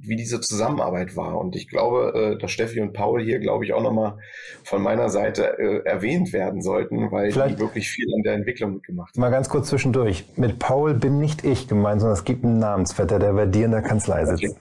wie 0.00 0.16
diese 0.16 0.40
Zusammenarbeit 0.40 1.16
war. 1.16 1.38
Und 1.38 1.56
ich 1.56 1.68
glaube, 1.68 2.34
äh, 2.34 2.38
dass 2.38 2.50
Steffi 2.50 2.80
und 2.80 2.92
Paul 2.92 3.22
hier, 3.22 3.38
glaube 3.38 3.64
ich, 3.64 3.72
auch 3.72 3.82
noch 3.82 3.92
mal 3.92 4.18
von 4.64 4.82
meiner 4.82 5.08
Seite 5.08 5.58
äh, 5.58 5.84
erwähnt 5.84 6.32
werden 6.32 6.62
sollten, 6.62 7.10
weil 7.10 7.32
vielleicht 7.32 7.56
die 7.56 7.60
wirklich 7.60 7.88
viel 7.88 8.06
an 8.14 8.22
der 8.22 8.34
Entwicklung 8.34 8.74
mitgemacht 8.74 9.14
haben. 9.14 9.20
Mal 9.20 9.30
ganz 9.30 9.48
kurz 9.48 9.68
zwischendurch. 9.68 10.24
Mit 10.36 10.58
Paul 10.58 10.94
bin 10.94 11.18
nicht 11.18 11.44
ich 11.44 11.68
gemeint, 11.68 12.00
sondern 12.00 12.16
es 12.16 12.24
gibt 12.24 12.44
einen 12.44 12.58
Namensvetter, 12.58 13.18
der 13.18 13.32
bei 13.32 13.46
dir 13.46 13.66
in 13.66 13.72
der 13.72 13.82
Kanzlei 13.82 14.24
sitzt. 14.24 14.56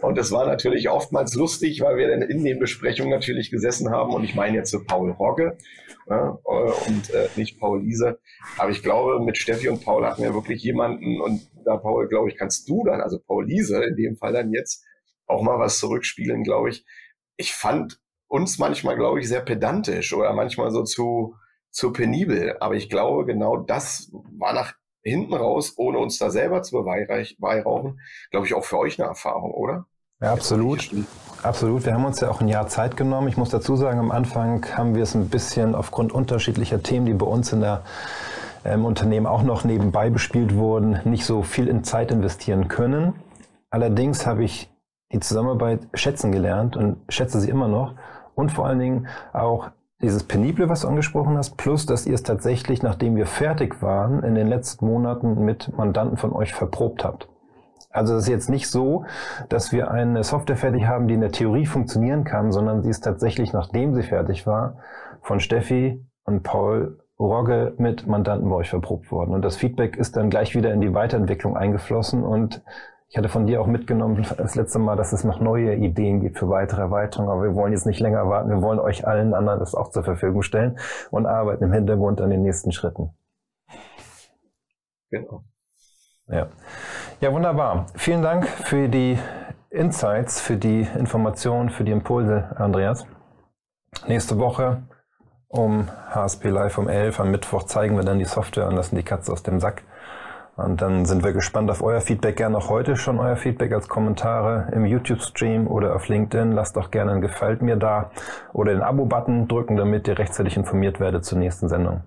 Und 0.00 0.16
es 0.18 0.32
war 0.32 0.46
natürlich 0.46 0.88
oftmals 0.88 1.34
lustig, 1.34 1.80
weil 1.82 1.96
wir 1.96 2.08
dann 2.08 2.22
in 2.22 2.42
den 2.42 2.58
Besprechungen 2.58 3.10
natürlich 3.10 3.50
gesessen 3.50 3.90
haben. 3.90 4.14
Und 4.14 4.24
ich 4.24 4.34
meine 4.34 4.56
jetzt 4.56 4.70
so 4.70 4.82
Paul 4.84 5.10
Rogge 5.10 5.58
ja, 6.08 6.38
äh, 6.44 6.88
und 6.88 7.10
äh, 7.10 7.28
nicht 7.36 7.60
Paul 7.60 7.82
Liese. 7.82 8.18
Aber 8.56 8.70
ich 8.70 8.82
glaube, 8.82 9.22
mit 9.22 9.36
Steffi 9.36 9.68
und 9.68 9.84
Paul 9.84 10.06
hatten 10.06 10.22
wir 10.22 10.34
wirklich 10.34 10.62
jemanden. 10.62 11.20
Und 11.20 11.42
da, 11.64 11.76
Paul, 11.76 12.08
glaube 12.08 12.30
ich, 12.30 12.36
kannst 12.36 12.68
du 12.68 12.84
dann, 12.84 13.00
also 13.00 13.18
Paul 13.18 13.46
Liese 13.46 13.84
in 13.84 13.96
dem 13.96 14.16
Fall 14.16 14.32
dann 14.32 14.52
jetzt, 14.52 14.84
auch 15.26 15.42
mal 15.42 15.58
was 15.58 15.78
zurückspielen, 15.78 16.42
glaube 16.42 16.70
ich. 16.70 16.84
Ich 17.36 17.52
fand 17.52 18.00
uns 18.26 18.58
manchmal, 18.58 18.96
glaube 18.96 19.20
ich, 19.20 19.28
sehr 19.28 19.40
pedantisch 19.40 20.12
oder 20.12 20.32
manchmal 20.32 20.70
so 20.70 20.82
zu, 20.82 21.34
zu 21.70 21.92
penibel. 21.92 22.56
Aber 22.60 22.74
ich 22.74 22.88
glaube, 22.88 23.26
genau 23.26 23.58
das 23.58 24.10
war 24.38 24.54
nach 24.54 24.74
hinten 25.02 25.34
raus, 25.34 25.74
ohne 25.76 25.98
uns 25.98 26.18
da 26.18 26.30
selber 26.30 26.62
zu 26.62 26.76
beweihräuchen, 26.76 28.00
glaube 28.30 28.46
ich, 28.46 28.54
auch 28.54 28.64
für 28.64 28.78
euch 28.78 29.00
eine 29.00 29.08
Erfahrung, 29.08 29.52
oder? 29.52 29.86
Ja, 30.20 30.32
absolut. 30.32 30.90
Absolut. 31.42 31.86
Wir 31.86 31.94
haben 31.94 32.04
uns 32.04 32.20
ja 32.20 32.30
auch 32.30 32.42
ein 32.42 32.48
Jahr 32.48 32.66
Zeit 32.68 32.96
genommen. 32.96 33.28
Ich 33.28 33.38
muss 33.38 33.48
dazu 33.48 33.76
sagen, 33.76 33.98
am 33.98 34.10
Anfang 34.10 34.66
haben 34.76 34.94
wir 34.94 35.02
es 35.02 35.14
ein 35.14 35.30
bisschen 35.30 35.74
aufgrund 35.74 36.12
unterschiedlicher 36.12 36.82
Themen, 36.82 37.06
die 37.06 37.14
bei 37.14 37.24
uns 37.24 37.52
in 37.52 37.60
der 37.60 37.82
ähm, 38.64 38.84
Unternehmen 38.84 39.26
auch 39.26 39.42
noch 39.42 39.64
nebenbei 39.64 40.10
bespielt 40.10 40.54
wurden, 40.54 41.00
nicht 41.04 41.24
so 41.24 41.42
viel 41.42 41.66
in 41.66 41.82
Zeit 41.84 42.10
investieren 42.10 42.68
können. 42.68 43.14
Allerdings 43.70 44.26
habe 44.26 44.44
ich 44.44 44.68
die 45.12 45.20
Zusammenarbeit 45.20 45.80
schätzen 45.94 46.30
gelernt 46.30 46.76
und 46.76 46.98
schätze 47.08 47.40
sie 47.40 47.48
immer 47.48 47.68
noch. 47.68 47.94
Und 48.34 48.52
vor 48.52 48.66
allen 48.66 48.78
Dingen 48.78 49.08
auch 49.32 49.70
dieses 50.02 50.24
Penible, 50.24 50.68
was 50.68 50.82
du 50.82 50.88
angesprochen 50.88 51.36
hast, 51.36 51.56
plus, 51.56 51.86
dass 51.86 52.06
ihr 52.06 52.14
es 52.14 52.22
tatsächlich, 52.22 52.82
nachdem 52.82 53.16
wir 53.16 53.26
fertig 53.26 53.82
waren, 53.82 54.22
in 54.22 54.34
den 54.34 54.46
letzten 54.46 54.86
Monaten 54.86 55.44
mit 55.44 55.76
Mandanten 55.76 56.16
von 56.16 56.32
euch 56.32 56.54
verprobt 56.54 57.04
habt. 57.04 57.28
Also 57.90 58.14
es 58.14 58.22
ist 58.22 58.28
jetzt 58.28 58.48
nicht 58.48 58.68
so, 58.68 59.04
dass 59.48 59.72
wir 59.72 59.90
eine 59.90 60.22
Software 60.22 60.56
fertig 60.56 60.86
haben, 60.86 61.08
die 61.08 61.14
in 61.14 61.20
der 61.20 61.32
Theorie 61.32 61.66
funktionieren 61.66 62.24
kann, 62.24 62.52
sondern 62.52 62.82
sie 62.82 62.90
ist 62.90 63.02
tatsächlich, 63.02 63.52
nachdem 63.52 63.94
sie 63.94 64.04
fertig 64.04 64.46
war, 64.46 64.78
von 65.22 65.40
Steffi 65.40 66.06
und 66.24 66.42
Paul 66.44 66.98
Rogge 67.18 67.74
mit 67.76 68.06
Mandanten 68.06 68.48
bei 68.48 68.56
euch 68.56 68.70
verprobt 68.70 69.10
worden. 69.10 69.34
Und 69.34 69.44
das 69.44 69.56
Feedback 69.56 69.96
ist 69.96 70.16
dann 70.16 70.30
gleich 70.30 70.54
wieder 70.54 70.72
in 70.72 70.80
die 70.80 70.94
Weiterentwicklung 70.94 71.56
eingeflossen 71.56 72.22
und 72.22 72.62
Ich 73.10 73.18
hatte 73.18 73.28
von 73.28 73.44
dir 73.44 73.60
auch 73.60 73.66
mitgenommen 73.66 74.24
das 74.36 74.54
letzte 74.54 74.78
Mal, 74.78 74.94
dass 74.94 75.12
es 75.12 75.24
noch 75.24 75.40
neue 75.40 75.74
Ideen 75.74 76.20
gibt 76.20 76.38
für 76.38 76.48
weitere 76.48 76.82
Erweiterungen, 76.82 77.28
aber 77.28 77.42
wir 77.42 77.54
wollen 77.56 77.72
jetzt 77.72 77.84
nicht 77.84 77.98
länger 77.98 78.28
warten. 78.28 78.50
Wir 78.50 78.62
wollen 78.62 78.78
euch 78.78 79.04
allen 79.04 79.34
anderen 79.34 79.58
das 79.58 79.74
auch 79.74 79.90
zur 79.90 80.04
Verfügung 80.04 80.42
stellen 80.42 80.78
und 81.10 81.26
arbeiten 81.26 81.64
im 81.64 81.72
Hintergrund 81.72 82.20
an 82.20 82.30
den 82.30 82.42
nächsten 82.42 82.70
Schritten. 82.70 83.10
Genau. 85.10 85.42
Ja. 86.28 86.46
ja, 87.20 87.32
wunderbar. 87.32 87.86
Vielen 87.96 88.22
Dank 88.22 88.46
für 88.46 88.88
die 88.88 89.18
Insights, 89.70 90.40
für 90.40 90.56
die 90.56 90.86
Informationen, 90.96 91.70
für 91.70 91.82
die 91.82 91.90
Impulse, 91.90 92.54
Andreas. 92.54 93.06
Nächste 94.06 94.38
Woche 94.38 94.84
um 95.48 95.88
HSP 96.10 96.48
Live 96.48 96.78
um 96.78 96.88
11 96.88 97.18
am 97.18 97.32
Mittwoch 97.32 97.64
zeigen 97.64 97.96
wir 97.96 98.04
dann 98.04 98.20
die 98.20 98.24
Software 98.24 98.68
und 98.68 98.76
lassen 98.76 98.94
die 98.94 99.02
Katze 99.02 99.32
aus 99.32 99.42
dem 99.42 99.58
Sack. 99.58 99.82
Und 100.64 100.82
dann 100.82 101.04
sind 101.04 101.24
wir 101.24 101.32
gespannt 101.32 101.70
auf 101.70 101.82
euer 101.82 102.00
Feedback. 102.00 102.36
Gerne 102.36 102.58
auch 102.58 102.68
heute 102.68 102.96
schon 102.96 103.18
euer 103.18 103.36
Feedback 103.36 103.72
als 103.72 103.88
Kommentare 103.88 104.70
im 104.72 104.84
YouTube-Stream 104.84 105.66
oder 105.66 105.94
auf 105.94 106.08
LinkedIn. 106.08 106.52
Lasst 106.52 106.76
doch 106.76 106.90
gerne 106.90 107.12
ein 107.12 107.20
Gefällt 107.20 107.62
mir 107.62 107.76
da 107.76 108.10
oder 108.52 108.72
den 108.72 108.82
Abo-Button 108.82 109.48
drücken, 109.48 109.76
damit 109.76 110.08
ihr 110.08 110.18
rechtzeitig 110.18 110.56
informiert 110.56 111.00
werdet 111.00 111.24
zur 111.24 111.38
nächsten 111.38 111.68
Sendung. 111.68 112.02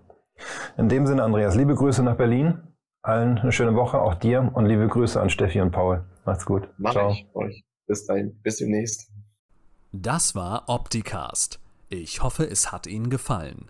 In 0.78 0.90
dem 0.90 1.06
Sinne, 1.06 1.24
Andreas, 1.24 1.56
liebe 1.56 1.76
Grüße 1.76 2.04
nach 2.04 2.16
Berlin. 2.16 2.60
Allen 3.02 3.38
eine 3.38 3.52
schöne 3.52 3.76
Woche, 3.76 4.00
auch 4.00 4.16
dir 4.16 4.50
und 4.54 4.66
liebe 4.66 4.88
Grüße 4.88 5.20
an 5.20 5.30
Steffi 5.30 5.60
und 5.60 5.72
Paul. 5.72 6.06
Macht's 6.26 6.46
gut. 6.46 6.70
Mach 6.78 6.94
Ciao. 6.94 7.12
ich 7.12 7.28
euch. 7.34 7.66
Bis 7.86 8.06
dahin. 8.06 8.40
Bis 8.44 8.58
demnächst. 8.58 9.12
Das 9.92 10.36
war 10.36 10.64
Opticast. 10.68 11.60
Ich 11.90 12.24
hoffe, 12.24 12.46
es 12.46 12.72
hat 12.72 12.88
Ihnen 12.88 13.10
gefallen. 13.10 13.70